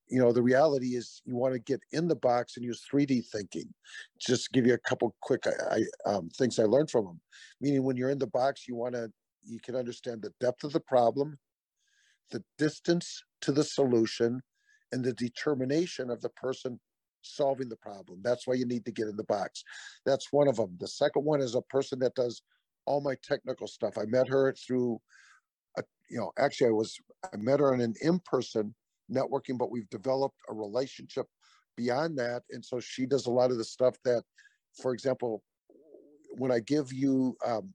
you 0.09 0.19
know, 0.19 0.31
the 0.31 0.41
reality 0.41 0.95
is 0.95 1.21
you 1.25 1.35
want 1.35 1.53
to 1.53 1.59
get 1.59 1.81
in 1.91 2.07
the 2.07 2.15
box 2.15 2.57
and 2.57 2.65
use 2.65 2.83
3D 2.91 3.25
thinking. 3.27 3.71
Just 4.19 4.51
give 4.51 4.65
you 4.65 4.73
a 4.73 4.79
couple 4.79 5.15
quick 5.21 5.45
I, 5.47 5.83
um, 6.05 6.29
things 6.29 6.57
I 6.59 6.63
learned 6.63 6.89
from 6.89 7.05
him. 7.05 7.21
Meaning, 7.61 7.83
when 7.83 7.95
you're 7.95 8.09
in 8.09 8.19
the 8.19 8.27
box, 8.27 8.67
you 8.67 8.75
want 8.75 8.95
to 8.95 9.11
you 9.43 9.59
can 9.59 9.75
understand 9.75 10.21
the 10.21 10.33
depth 10.39 10.63
of 10.63 10.73
the 10.73 10.79
problem, 10.79 11.37
the 12.31 12.43
distance 12.57 13.23
to 13.41 13.51
the 13.51 13.63
solution, 13.63 14.41
and 14.91 15.03
the 15.03 15.13
determination 15.13 16.09
of 16.09 16.21
the 16.21 16.29
person 16.29 16.79
solving 17.21 17.69
the 17.69 17.77
problem. 17.77 18.19
That's 18.23 18.47
why 18.47 18.55
you 18.55 18.65
need 18.65 18.85
to 18.85 18.91
get 18.91 19.07
in 19.07 19.15
the 19.15 19.23
box. 19.23 19.63
That's 20.05 20.31
one 20.31 20.47
of 20.47 20.55
them. 20.55 20.75
The 20.79 20.87
second 20.87 21.25
one 21.25 21.41
is 21.41 21.55
a 21.55 21.61
person 21.63 21.99
that 21.99 22.15
does 22.15 22.41
all 22.85 23.01
my 23.01 23.15
technical 23.23 23.67
stuff. 23.67 23.97
I 23.97 24.05
met 24.05 24.27
her 24.27 24.53
through, 24.53 24.99
a, 25.77 25.83
you 26.09 26.17
know, 26.17 26.31
actually 26.37 26.67
I 26.67 26.71
was 26.71 26.97
I 27.31 27.37
met 27.37 27.59
her 27.59 27.73
in 27.73 27.81
an 27.81 27.93
in-person 28.01 28.73
networking, 29.11 29.57
but 29.57 29.71
we've 29.71 29.89
developed 29.89 30.37
a 30.49 30.53
relationship 30.53 31.27
beyond 31.75 32.17
that, 32.17 32.43
and 32.51 32.63
so 32.63 32.79
she 32.79 33.05
does 33.05 33.25
a 33.25 33.31
lot 33.31 33.51
of 33.51 33.57
the 33.57 33.63
stuff 33.63 33.95
that, 34.03 34.23
for 34.81 34.93
example, 34.93 35.43
when 36.37 36.51
I 36.51 36.59
give 36.59 36.91
you, 36.91 37.35
um, 37.45 37.73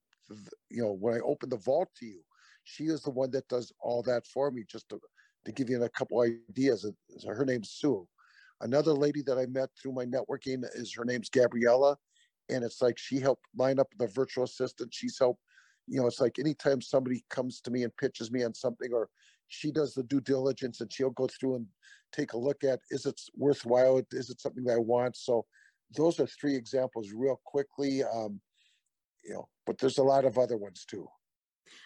you 0.71 0.83
know, 0.83 0.93
when 0.93 1.15
I 1.15 1.21
open 1.21 1.49
the 1.49 1.57
vault 1.57 1.89
to 1.99 2.07
you, 2.07 2.21
she 2.65 2.85
is 2.85 3.03
the 3.03 3.11
one 3.11 3.31
that 3.33 3.49
does 3.49 3.73
all 3.81 4.03
that 4.03 4.27
for 4.27 4.51
me. 4.51 4.65
Just 4.71 4.89
to 4.91 5.01
to 5.45 5.53
give 5.53 5.69
you 5.69 5.83
a 5.83 5.89
couple 5.91 6.23
ideas, 6.23 6.91
her 7.27 7.45
name's 7.45 7.71
Sue 7.71 8.09
Another 8.61 8.93
lady 8.93 9.23
that 9.23 9.39
I 9.39 9.47
met 9.47 9.69
through 9.81 9.93
my 9.93 10.07
networking 10.07 10.65
is 10.75 10.95
her 10.95 11.05
name's 11.05 11.29
Gabriella. 11.29 11.97
And 12.49 12.65
it's 12.65 12.81
like 12.81 12.99
she 12.99 13.21
helped 13.21 13.45
line 13.57 13.79
up 13.79 13.89
the 13.99 14.07
virtual 14.07 14.45
assistant. 14.45 14.93
She's 14.93 15.19
helped, 15.19 15.41
you 15.87 16.01
know, 16.01 16.07
it's 16.07 16.21
like 16.21 16.39
anytime 16.39 16.81
somebody 16.81 17.25
comes 17.31 17.61
to 17.63 17.71
me 17.71 17.83
and 17.83 17.97
pitches 17.97 18.31
me 18.31 18.43
on 18.45 18.55
something 18.55 18.93
or 18.93 19.09
she 19.49 19.71
does 19.71 19.95
the 19.95 20.03
due 20.03 20.21
diligence 20.21 20.81
and 20.81 20.93
she'll 20.93 21.11
go 21.11 21.29
through 21.29 21.57
and 21.57 21.67
take 22.13 22.33
a 22.33 22.39
look 22.39 22.65
at 22.65 22.81
is 22.91 23.07
it 23.07 23.21
worthwhile? 23.37 24.01
Is 24.13 24.31
it 24.31 24.41
something 24.41 24.65
that 24.65 24.75
I 24.75 24.79
want? 24.79 25.17
So 25.17 25.45
those 25.97 26.21
are 26.21 26.27
three 26.27 26.55
examples 26.55 27.13
real 27.15 27.41
quickly. 27.45 28.03
Um, 28.03 28.41
you 29.25 29.35
know, 29.35 29.49
but 29.67 29.79
there's 29.79 29.99
a 29.99 30.03
lot 30.03 30.25
of 30.25 30.39
other 30.39 30.57
ones 30.57 30.85
too. 30.85 31.09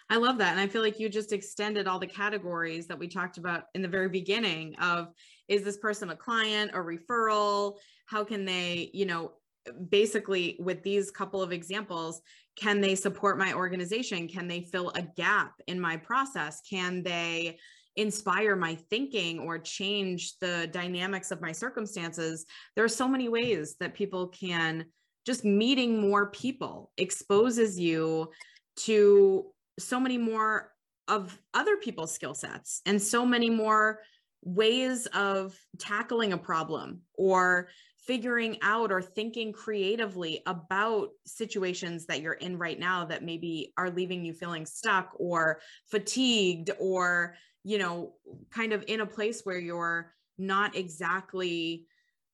I 0.09 0.17
love 0.17 0.37
that. 0.39 0.51
And 0.51 0.59
I 0.59 0.67
feel 0.67 0.81
like 0.81 0.99
you 0.99 1.07
just 1.07 1.31
extended 1.31 1.87
all 1.87 1.99
the 1.99 2.07
categories 2.07 2.87
that 2.87 2.99
we 2.99 3.07
talked 3.07 3.37
about 3.37 3.65
in 3.75 3.81
the 3.81 3.87
very 3.87 4.09
beginning 4.09 4.75
of 4.75 5.13
is 5.47 5.63
this 5.63 5.77
person 5.77 6.09
a 6.09 6.15
client, 6.15 6.71
a 6.73 6.77
referral? 6.77 7.77
How 8.05 8.23
can 8.23 8.45
they, 8.45 8.89
you 8.93 9.05
know, 9.05 9.33
basically 9.89 10.57
with 10.59 10.83
these 10.83 11.11
couple 11.11 11.41
of 11.41 11.51
examples, 11.51 12.21
can 12.55 12.81
they 12.81 12.95
support 12.95 13.37
my 13.37 13.53
organization? 13.53 14.27
Can 14.27 14.47
they 14.47 14.61
fill 14.61 14.91
a 14.95 15.01
gap 15.01 15.53
in 15.67 15.79
my 15.79 15.97
process? 15.97 16.61
Can 16.69 17.03
they 17.03 17.57
inspire 17.95 18.55
my 18.55 18.75
thinking 18.89 19.39
or 19.39 19.57
change 19.57 20.37
the 20.39 20.69
dynamics 20.71 21.31
of 21.31 21.41
my 21.41 21.51
circumstances? 21.51 22.45
There 22.75 22.85
are 22.85 22.89
so 22.89 23.07
many 23.07 23.29
ways 23.29 23.75
that 23.79 23.93
people 23.93 24.27
can 24.27 24.85
just 25.25 25.45
meeting 25.45 26.01
more 26.01 26.31
people 26.31 26.91
exposes 26.97 27.79
you 27.79 28.29
to 28.77 29.45
so 29.77 29.99
many 29.99 30.17
more 30.17 30.71
of 31.07 31.37
other 31.53 31.77
people's 31.77 32.13
skill 32.13 32.33
sets 32.33 32.81
and 32.85 33.01
so 33.01 33.25
many 33.25 33.49
more 33.49 33.99
ways 34.43 35.05
of 35.07 35.57
tackling 35.77 36.33
a 36.33 36.37
problem 36.37 37.01
or 37.17 37.69
figuring 38.09 38.57
out 38.63 38.91
or 38.91 39.03
thinking 39.03 39.53
creatively 39.53 40.41
about 40.47 41.09
situations 41.27 42.07
that 42.07 42.21
you're 42.23 42.33
in 42.33 42.57
right 42.57 42.79
now 42.79 43.05
that 43.05 43.23
maybe 43.23 43.71
are 43.77 43.91
leaving 43.91 44.25
you 44.25 44.33
feeling 44.33 44.65
stuck 44.65 45.11
or 45.19 45.59
fatigued 45.91 46.71
or 46.79 47.35
you 47.63 47.77
know 47.77 48.13
kind 48.49 48.73
of 48.73 48.83
in 48.87 49.01
a 49.01 49.05
place 49.05 49.41
where 49.43 49.59
you're 49.59 50.11
not 50.39 50.75
exactly 50.75 51.85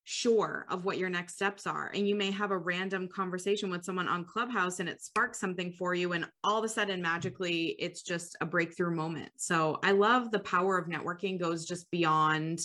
sure 0.06 0.66
of 0.70 0.86
what 0.86 0.98
your 0.98 1.10
next 1.10 1.34
steps 1.34 1.68
are. 1.68 1.92
And 1.94 2.08
you 2.08 2.16
may 2.16 2.32
have 2.32 2.52
a 2.52 2.58
random 2.58 3.10
conversation 3.10 3.70
with 3.70 3.84
someone 3.84 4.08
on 4.08 4.24
Clubhouse 4.24 4.80
and 4.80 4.88
it 4.88 5.02
sparks 5.02 5.42
something 5.42 5.74
for 5.74 5.94
you. 5.94 6.14
And 6.14 6.26
all 6.44 6.60
of 6.60 6.64
a 6.64 6.70
sudden, 6.70 7.02
magically, 7.02 7.76
it's 7.80 8.04
just 8.04 8.38
a 8.40 8.46
breakthrough 8.46 8.96
moment. 8.96 9.32
So 9.38 9.80
I 9.84 9.92
love 9.92 10.32
the 10.32 10.40
power 10.40 10.78
of 10.78 10.88
networking 10.88 11.40
goes 11.40 11.66
just 11.66 11.90
beyond 11.90 12.60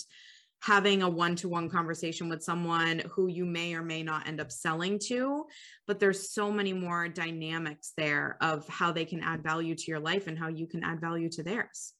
having 0.61 1.01
a 1.01 1.09
one 1.09 1.35
to 1.35 1.49
one 1.49 1.69
conversation 1.69 2.29
with 2.29 2.43
someone 2.43 3.01
who 3.11 3.27
you 3.27 3.45
may 3.45 3.73
or 3.73 3.81
may 3.81 4.03
not 4.03 4.27
end 4.27 4.39
up 4.39 4.51
selling 4.51 4.99
to. 4.99 5.45
But 5.87 5.99
there's 5.99 6.31
so 6.31 6.51
many 6.51 6.73
more 6.73 7.07
dynamics 7.07 7.93
there 7.97 8.37
of 8.41 8.67
how 8.67 8.91
they 8.91 9.05
can 9.05 9.21
add 9.21 9.43
value 9.43 9.75
to 9.75 9.83
your 9.87 9.99
life 9.99 10.27
and 10.27 10.37
how 10.37 10.47
you 10.47 10.67
can 10.67 10.83
add 10.83 11.01
value 11.01 11.29
to 11.29 11.43
theirs. 11.43 11.93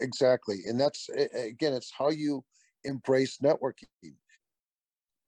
Exactly. 0.00 0.60
And 0.66 0.78
that's, 0.78 1.08
again, 1.08 1.72
it's 1.72 1.90
how 1.96 2.10
you 2.10 2.44
embrace 2.84 3.38
networking 3.42 3.86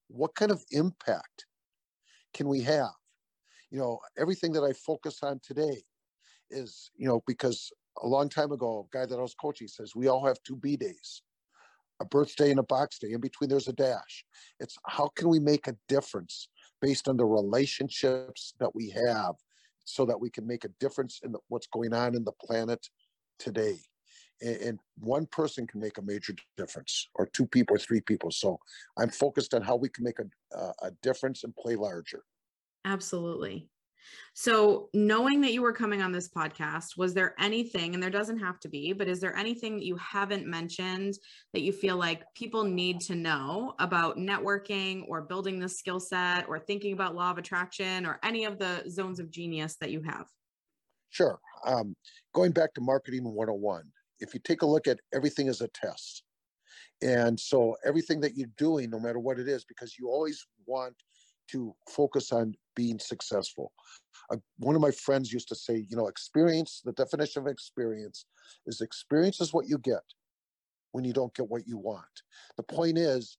what 0.09 0.35
kind 0.35 0.51
of 0.51 0.65
impact 0.71 1.47
can 2.35 2.49
we 2.49 2.63
have? 2.63 2.91
You 3.71 3.79
know, 3.79 4.01
everything 4.19 4.53
that 4.53 4.65
I 4.65 4.73
focus 4.73 5.19
on 5.23 5.41
today 5.43 5.83
is, 6.51 6.91
you 6.97 7.07
know, 7.07 7.23
because 7.27 7.71
a 8.03 8.07
long 8.07 8.29
time 8.29 8.53
ago, 8.53 8.89
a 8.93 8.97
guy 8.97 9.07
that 9.07 9.19
I 9.19 9.23
was 9.23 9.35
coaching 9.35 9.69
says 9.69 9.95
we 9.95 10.09
all 10.09 10.27
have 10.27 10.43
two 10.43 10.57
B 10.57 10.77
days, 10.77 11.23
a 12.01 12.05
birthday 12.05 12.51
and 12.51 12.59
a 12.59 12.65
box 12.65 12.99
day. 12.99 13.13
In 13.13 13.21
between, 13.21 13.51
there's 13.51 13.69
a 13.69 13.73
dash. 13.73 14.25
It's 14.61 14.77
how 14.87 15.09
can 15.17 15.29
we 15.29 15.41
make 15.41 15.67
a 15.67 15.77
difference 15.89 16.49
based 16.81 17.09
on 17.09 17.17
the 17.17 17.25
relationships 17.25 18.55
that 18.61 18.75
we 18.75 18.91
have 18.91 19.35
so 19.85 20.05
that 20.05 20.21
we 20.21 20.31
can 20.31 20.47
make 20.47 20.65
a 20.65 20.71
difference 20.81 21.21
in 21.23 21.33
the, 21.33 21.39
what's 21.49 21.67
going 21.67 21.95
on 21.95 22.15
in 22.15 22.25
the 22.25 22.33
planet 22.33 22.87
today. 23.39 23.79
And, 24.41 24.57
and 24.57 24.79
one 24.99 25.27
person 25.27 25.67
can 25.67 25.81
make 25.81 25.99
a 25.99 26.03
major 26.03 26.35
difference, 26.57 27.09
or 27.15 27.27
two 27.27 27.47
people, 27.47 27.77
or 27.77 27.79
three 27.79 28.01
people. 28.01 28.31
So 28.31 28.59
I'm 28.99 29.11
focused 29.11 29.55
on 29.55 29.63
how 29.63 29.77
we 29.77 29.89
can 29.89 30.05
make 30.05 30.19
a, 30.19 30.57
a, 30.57 30.73
a 30.83 30.91
difference 31.03 31.43
and 31.45 31.57
play 31.57 31.75
larger. 31.75 32.23
Absolutely. 32.85 33.69
So, 34.35 34.89
knowing 34.95 35.41
that 35.41 35.53
you 35.53 35.63
were 35.63 35.73
coming 35.73 36.01
on 36.01 36.13
this 36.13 36.29
podcast, 36.29 36.97
was 36.97 37.15
there 37.15 37.35
anything, 37.39 37.95
and 37.95 38.03
there 38.03 38.11
doesn't 38.11 38.39
have 38.39 38.61
to 38.61 38.69
be, 38.69 38.93
but 38.93 39.09
is 39.09 39.21
there 39.21 39.37
anything 39.37 39.77
that 39.77 39.85
you 39.85 39.97
haven't 39.97 40.47
mentioned 40.47 41.15
that 41.53 41.63
you 41.63 41.73
feel 41.73 41.97
like 41.97 42.23
people 42.35 42.65
need 42.65 43.01
to 43.03 43.15
know 43.15 43.75
about 43.79 44.17
networking 44.17 45.05
or 45.09 45.23
building 45.23 45.59
the 45.59 45.69
skill 45.69 45.99
set 45.99 46.49
or 46.49 46.59
thinking 46.59 46.93
about 46.93 47.15
law 47.15 47.31
of 47.31 47.39
attraction 47.39 48.07
or 48.07 48.19
any 48.23 48.45
of 48.45 48.59
the 48.59 48.85
zones 48.89 49.19
of 49.19 49.31
genius 49.31 49.77
that 49.81 49.91
you 49.91 50.03
have? 50.03 50.27
Sure. 51.11 51.39
Um, 51.67 51.97
going 52.35 52.53
back 52.53 52.75
to 52.75 52.81
marketing 52.81 53.25
101, 53.25 53.85
if 54.21 54.35
you 54.35 54.41
take 54.41 54.63
a 54.63 54.67
look 54.67 54.87
at 54.87 55.01
everything 55.13 55.49
as 55.49 55.61
a 55.61 55.69
test, 55.69 56.23
and 57.03 57.39
so 57.39 57.77
everything 57.85 58.21
that 58.21 58.37
you're 58.37 58.51
doing, 58.57 58.91
no 58.91 58.99
matter 58.99 59.19
what 59.19 59.39
it 59.39 59.49
is, 59.49 59.65
because 59.65 59.97
you 59.99 60.09
always 60.09 60.45
want 60.67 60.97
to 61.49 61.75
focus 61.89 62.33
on 62.33 62.55
being 62.75 62.99
successful. 62.99 63.73
Uh, 64.31 64.37
one 64.59 64.75
of 64.75 64.81
my 64.81 64.91
friends 64.91 65.33
used 65.33 65.49
to 65.49 65.55
say, 65.55 65.87
you 65.89 65.97
know, 65.97 66.09
experience, 66.09 66.83
the 66.85 66.93
definition 66.93 67.43
of 67.43 67.49
experience 67.49 68.27
is 68.67 68.81
experience 68.81 69.41
is 69.41 69.53
what 69.53 69.69
you 69.69 69.79
get 69.79 70.03
when 70.93 71.05
you 71.05 71.13
don't 71.13 71.35
get 71.35 71.49
what 71.49 71.67
you 71.67 71.79
want. 71.79 72.05
The 72.57 72.63
point 72.63 72.99
is, 72.99 73.39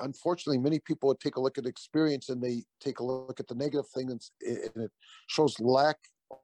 unfortunately, 0.00 0.58
many 0.58 0.78
people 0.78 1.08
would 1.08 1.20
take 1.20 1.36
a 1.36 1.40
look 1.40 1.58
at 1.58 1.66
experience 1.66 2.28
and 2.28 2.42
they 2.42 2.64
take 2.80 3.00
a 3.00 3.04
look 3.04 3.40
at 3.40 3.48
the 3.48 3.54
negative 3.54 3.88
thing 3.88 4.10
and, 4.10 4.20
and 4.46 4.84
it 4.84 4.90
shows 5.28 5.58
lack 5.60 5.96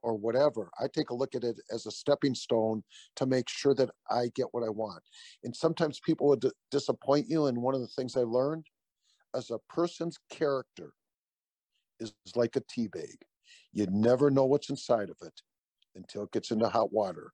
or 0.02 0.14
whatever. 0.14 0.70
I 0.80 0.86
take 0.92 1.10
a 1.10 1.14
look 1.14 1.34
at 1.34 1.44
it 1.44 1.56
as 1.72 1.86
a 1.86 1.90
stepping 1.90 2.34
stone 2.34 2.82
to 3.16 3.26
make 3.26 3.48
sure 3.48 3.74
that 3.74 3.90
I 4.10 4.30
get 4.34 4.46
what 4.52 4.64
I 4.64 4.70
want. 4.70 5.02
And 5.42 5.54
sometimes 5.54 6.00
people 6.00 6.28
would 6.28 6.40
d- 6.40 6.50
disappoint 6.70 7.28
you. 7.28 7.46
And 7.46 7.58
one 7.58 7.74
of 7.74 7.80
the 7.80 7.88
things 7.88 8.16
I 8.16 8.20
learned 8.22 8.66
as 9.34 9.50
a 9.50 9.58
person's 9.68 10.18
character 10.30 10.92
is 12.00 12.14
like 12.34 12.56
a 12.56 12.62
tea 12.68 12.88
bag. 12.88 13.24
You 13.72 13.86
never 13.90 14.30
know 14.30 14.44
what's 14.44 14.70
inside 14.70 15.10
of 15.10 15.16
it 15.22 15.40
until 15.94 16.24
it 16.24 16.32
gets 16.32 16.50
into 16.50 16.68
hot 16.68 16.92
water. 16.92 17.32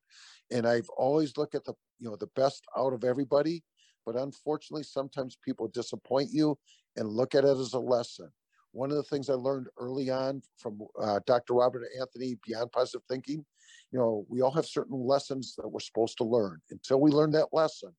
And 0.50 0.66
I've 0.66 0.88
always 0.96 1.36
looked 1.36 1.54
at 1.54 1.64
the, 1.64 1.74
you 1.98 2.08
know, 2.08 2.16
the 2.16 2.28
best 2.34 2.64
out 2.76 2.92
of 2.92 3.04
everybody, 3.04 3.62
but 4.04 4.16
unfortunately, 4.16 4.82
sometimes 4.82 5.36
people 5.44 5.68
disappoint 5.68 6.30
you 6.32 6.58
and 6.96 7.08
look 7.08 7.34
at 7.34 7.44
it 7.44 7.56
as 7.56 7.74
a 7.74 7.78
lesson. 7.78 8.30
One 8.72 8.90
of 8.90 8.96
the 8.96 9.02
things 9.02 9.28
I 9.28 9.34
learned 9.34 9.66
early 9.78 10.10
on 10.10 10.42
from 10.56 10.80
uh, 11.00 11.20
Dr. 11.26 11.54
Robert 11.54 11.84
Anthony, 11.98 12.38
Beyond 12.46 12.70
Positive 12.72 13.02
Thinking, 13.08 13.44
you 13.90 13.98
know, 13.98 14.24
we 14.28 14.42
all 14.42 14.52
have 14.52 14.66
certain 14.66 15.04
lessons 15.06 15.54
that 15.56 15.68
we're 15.68 15.80
supposed 15.80 16.16
to 16.18 16.24
learn. 16.24 16.60
Until 16.70 17.00
we 17.00 17.10
learn 17.10 17.32
that 17.32 17.48
lesson, 17.52 17.92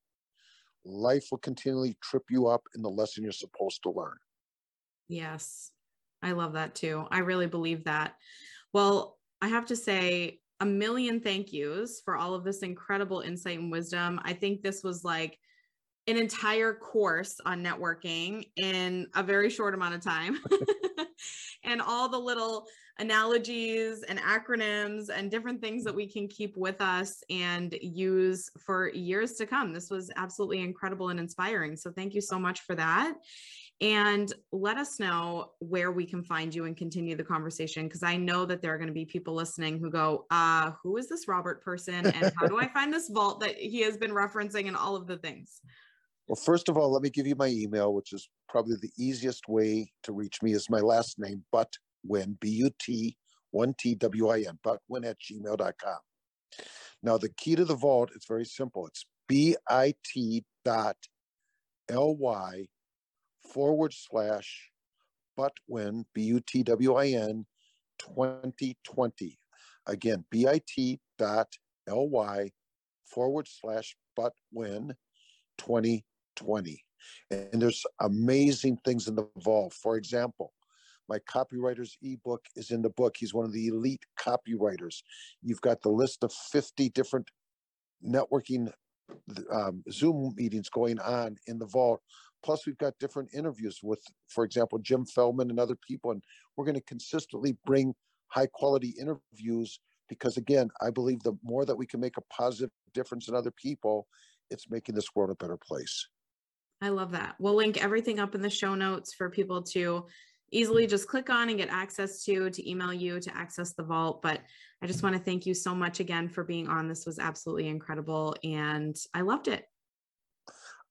life 0.84 1.26
will 1.30 1.38
continually 1.38 1.96
trip 2.02 2.24
you 2.30 2.46
up 2.46 2.62
in 2.74 2.82
the 2.82 2.90
lesson 2.90 3.22
you're 3.22 3.32
supposed 3.32 3.82
to 3.82 3.90
learn. 3.90 4.16
Yes. 5.08 5.70
I 6.22 6.32
love 6.32 6.52
that 6.54 6.74
too. 6.74 7.06
I 7.10 7.18
really 7.18 7.46
believe 7.46 7.84
that. 7.84 8.14
Well, 8.72 9.18
I 9.40 9.48
have 9.48 9.66
to 9.66 9.76
say 9.76 10.40
a 10.60 10.64
million 10.64 11.20
thank 11.20 11.52
yous 11.52 12.00
for 12.04 12.16
all 12.16 12.34
of 12.34 12.44
this 12.44 12.62
incredible 12.62 13.20
insight 13.20 13.58
and 13.58 13.70
wisdom. 13.70 14.20
I 14.24 14.32
think 14.32 14.62
this 14.62 14.82
was 14.84 15.04
like 15.04 15.38
an 16.06 16.16
entire 16.16 16.74
course 16.74 17.40
on 17.44 17.62
networking 17.62 18.46
in 18.56 19.08
a 19.14 19.22
very 19.22 19.50
short 19.50 19.74
amount 19.74 19.94
of 19.94 20.00
time. 20.00 20.38
and 21.64 21.80
all 21.80 22.08
the 22.08 22.18
little 22.18 22.66
analogies 22.98 24.02
and 24.02 24.18
acronyms 24.20 25.08
and 25.08 25.30
different 25.30 25.60
things 25.60 25.84
that 25.84 25.94
we 25.94 26.06
can 26.06 26.28
keep 26.28 26.56
with 26.56 26.80
us 26.80 27.22
and 27.30 27.74
use 27.80 28.50
for 28.58 28.90
years 28.90 29.32
to 29.34 29.46
come. 29.46 29.72
This 29.72 29.90
was 29.90 30.10
absolutely 30.16 30.60
incredible 30.60 31.08
and 31.08 31.18
inspiring. 31.18 31.76
So, 31.76 31.90
thank 31.90 32.14
you 32.14 32.20
so 32.20 32.38
much 32.38 32.60
for 32.60 32.74
that 32.74 33.14
and 33.82 34.32
let 34.52 34.76
us 34.76 35.00
know 35.00 35.50
where 35.58 35.90
we 35.90 36.06
can 36.06 36.22
find 36.22 36.54
you 36.54 36.66
and 36.66 36.76
continue 36.76 37.16
the 37.16 37.24
conversation 37.24 37.88
because 37.88 38.02
i 38.02 38.16
know 38.16 38.46
that 38.46 38.62
there 38.62 38.72
are 38.72 38.78
going 38.78 38.88
to 38.88 38.94
be 38.94 39.04
people 39.04 39.34
listening 39.34 39.78
who 39.78 39.90
go 39.90 40.24
uh 40.30 40.70
who 40.82 40.96
is 40.96 41.08
this 41.08 41.26
robert 41.26 41.62
person 41.62 42.06
and 42.06 42.32
how 42.38 42.46
do 42.46 42.58
i 42.60 42.68
find 42.68 42.92
this 42.92 43.08
vault 43.08 43.40
that 43.40 43.56
he 43.56 43.80
has 43.82 43.96
been 43.96 44.12
referencing 44.12 44.68
and 44.68 44.76
all 44.76 44.94
of 44.94 45.06
the 45.06 45.16
things 45.18 45.60
well 46.28 46.36
first 46.36 46.68
of 46.68 46.78
all 46.78 46.92
let 46.92 47.02
me 47.02 47.10
give 47.10 47.26
you 47.26 47.34
my 47.34 47.48
email 47.48 47.92
which 47.92 48.12
is 48.12 48.28
probably 48.48 48.76
the 48.80 48.92
easiest 48.96 49.48
way 49.48 49.90
to 50.02 50.12
reach 50.12 50.42
me 50.42 50.52
is 50.52 50.70
my 50.70 50.80
last 50.80 51.18
name 51.18 51.42
but 51.50 51.72
when 52.02 52.36
b-u-t 52.40 53.16
1t-w-i-n 53.54 54.58
butwin 54.64 55.04
at 55.04 55.16
gmail.com 55.20 55.98
now 57.02 57.18
the 57.18 57.28
key 57.36 57.54
to 57.54 57.64
the 57.64 57.74
vault 57.74 58.10
is 58.14 58.24
very 58.26 58.44
simple 58.44 58.86
it's 58.86 59.04
bit 59.28 59.56
dot 60.64 60.96
ly 61.90 62.66
forward 63.52 63.92
slash 63.92 64.72
Butwin, 65.38 66.04
B 66.14 66.22
U 66.22 66.40
T 66.40 66.62
W 66.62 66.94
I 66.94 67.08
N 67.08 67.46
2020. 67.98 69.38
Again, 69.86 70.24
bit 70.30 71.00
dot 71.18 71.48
ly 71.88 72.50
forward 73.06 73.48
slash 73.48 73.96
Butwin 74.18 74.94
2020. 75.58 76.84
And 77.30 77.60
there's 77.60 77.84
amazing 78.00 78.78
things 78.84 79.08
in 79.08 79.16
the 79.16 79.28
vault. 79.38 79.74
For 79.74 79.96
example, 79.96 80.52
my 81.08 81.18
copywriter's 81.20 81.96
ebook 82.02 82.44
is 82.56 82.70
in 82.70 82.82
the 82.82 82.90
book. 82.90 83.16
He's 83.18 83.34
one 83.34 83.44
of 83.44 83.52
the 83.52 83.68
elite 83.68 84.04
copywriters. 84.18 85.02
You've 85.42 85.60
got 85.60 85.82
the 85.82 85.90
list 85.90 86.24
of 86.24 86.32
50 86.32 86.88
different 86.90 87.30
networking 88.04 88.72
um, 89.50 89.82
Zoom 89.90 90.34
meetings 90.36 90.68
going 90.68 90.98
on 91.00 91.36
in 91.46 91.58
the 91.58 91.66
vault 91.66 92.00
Plus, 92.42 92.66
we've 92.66 92.78
got 92.78 92.98
different 92.98 93.30
interviews 93.32 93.80
with, 93.82 94.02
for 94.28 94.44
example, 94.44 94.78
Jim 94.78 95.04
Feldman 95.06 95.50
and 95.50 95.60
other 95.60 95.76
people. 95.76 96.10
And 96.10 96.22
we're 96.56 96.64
going 96.64 96.74
to 96.74 96.82
consistently 96.82 97.56
bring 97.64 97.94
high 98.28 98.48
quality 98.52 98.94
interviews 99.00 99.78
because, 100.08 100.36
again, 100.36 100.70
I 100.80 100.90
believe 100.90 101.22
the 101.22 101.34
more 101.42 101.64
that 101.64 101.76
we 101.76 101.86
can 101.86 102.00
make 102.00 102.16
a 102.16 102.22
positive 102.22 102.70
difference 102.94 103.28
in 103.28 103.34
other 103.34 103.52
people, 103.52 104.08
it's 104.50 104.68
making 104.68 104.94
this 104.94 105.14
world 105.14 105.30
a 105.30 105.36
better 105.36 105.56
place. 105.56 106.08
I 106.80 106.88
love 106.88 107.12
that. 107.12 107.36
We'll 107.38 107.54
link 107.54 107.82
everything 107.82 108.18
up 108.18 108.34
in 108.34 108.42
the 108.42 108.50
show 108.50 108.74
notes 108.74 109.14
for 109.14 109.30
people 109.30 109.62
to 109.62 110.06
easily 110.52 110.86
just 110.86 111.08
click 111.08 111.30
on 111.30 111.48
and 111.48 111.58
get 111.58 111.68
access 111.70 112.22
to, 112.24 112.50
to 112.50 112.70
email 112.70 112.92
you, 112.92 113.18
to 113.18 113.36
access 113.36 113.72
the 113.72 113.82
vault. 113.82 114.22
But 114.22 114.40
I 114.82 114.86
just 114.86 115.02
want 115.02 115.16
to 115.16 115.22
thank 115.22 115.46
you 115.46 115.54
so 115.54 115.74
much 115.74 115.98
again 115.98 116.28
for 116.28 116.44
being 116.44 116.68
on. 116.68 116.88
This 116.88 117.06
was 117.06 117.18
absolutely 117.18 117.68
incredible 117.68 118.36
and 118.44 118.96
I 119.14 119.22
loved 119.22 119.48
it. 119.48 119.64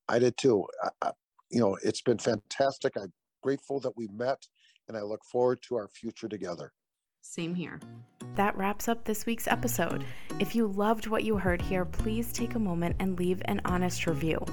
I 0.10 0.19
did 0.19 0.36
too. 0.38 0.65
I, 1.02 1.12
you 1.50 1.60
know, 1.60 1.78
it's 1.84 2.02
been 2.02 2.17
fantastic. 2.17 2.93
I'm 2.97 3.13
grateful 3.41 3.80
that 3.82 3.95
we 3.95 4.08
met 4.08 4.45
and 4.88 4.97
I 4.97 5.02
look 5.02 5.24
forward 5.24 5.60
to 5.69 5.76
our 5.76 5.88
future 5.88 6.28
together. 6.28 6.74
Same 7.21 7.54
here. 7.54 7.80
That 8.36 8.58
wraps 8.58 8.88
up 8.88 9.04
this 9.04 9.26
week's 9.26 9.47
episode. 9.47 10.04
If 10.39 10.56
you 10.56 10.67
loved 10.67 11.08
what 11.08 11.24
you 11.24 11.38
heard 11.38 11.62
here, 11.62 11.86
please 11.86 12.34
take 12.34 12.56
a 12.56 12.60
moment 12.60 12.95
and 13.00 13.17
leave 13.19 13.41
an 13.45 13.62
honest 13.65 14.08
review. 14.08 14.43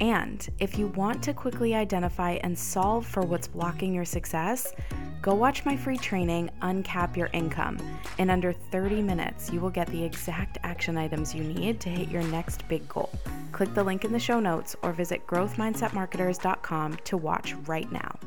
And 0.00 0.48
if 0.58 0.78
you 0.78 0.88
want 0.88 1.22
to 1.24 1.34
quickly 1.34 1.74
identify 1.74 2.32
and 2.42 2.58
solve 2.58 3.06
for 3.06 3.22
what's 3.22 3.48
blocking 3.48 3.92
your 3.92 4.04
success, 4.04 4.74
go 5.22 5.34
watch 5.34 5.64
my 5.64 5.76
free 5.76 5.96
training, 5.96 6.50
Uncap 6.62 7.16
Your 7.16 7.30
Income. 7.32 7.78
In 8.18 8.30
under 8.30 8.52
30 8.52 9.02
minutes, 9.02 9.52
you 9.52 9.60
will 9.60 9.70
get 9.70 9.88
the 9.88 10.04
exact 10.04 10.58
action 10.62 10.96
items 10.96 11.34
you 11.34 11.42
need 11.42 11.80
to 11.80 11.88
hit 11.88 12.08
your 12.08 12.22
next 12.24 12.66
big 12.68 12.88
goal. 12.88 13.10
Click 13.52 13.74
the 13.74 13.82
link 13.82 14.04
in 14.04 14.12
the 14.12 14.20
show 14.20 14.38
notes 14.38 14.76
or 14.82 14.92
visit 14.92 15.26
growthmindsetmarketers.com 15.26 16.96
to 17.04 17.16
watch 17.16 17.54
right 17.66 17.90
now. 17.90 18.18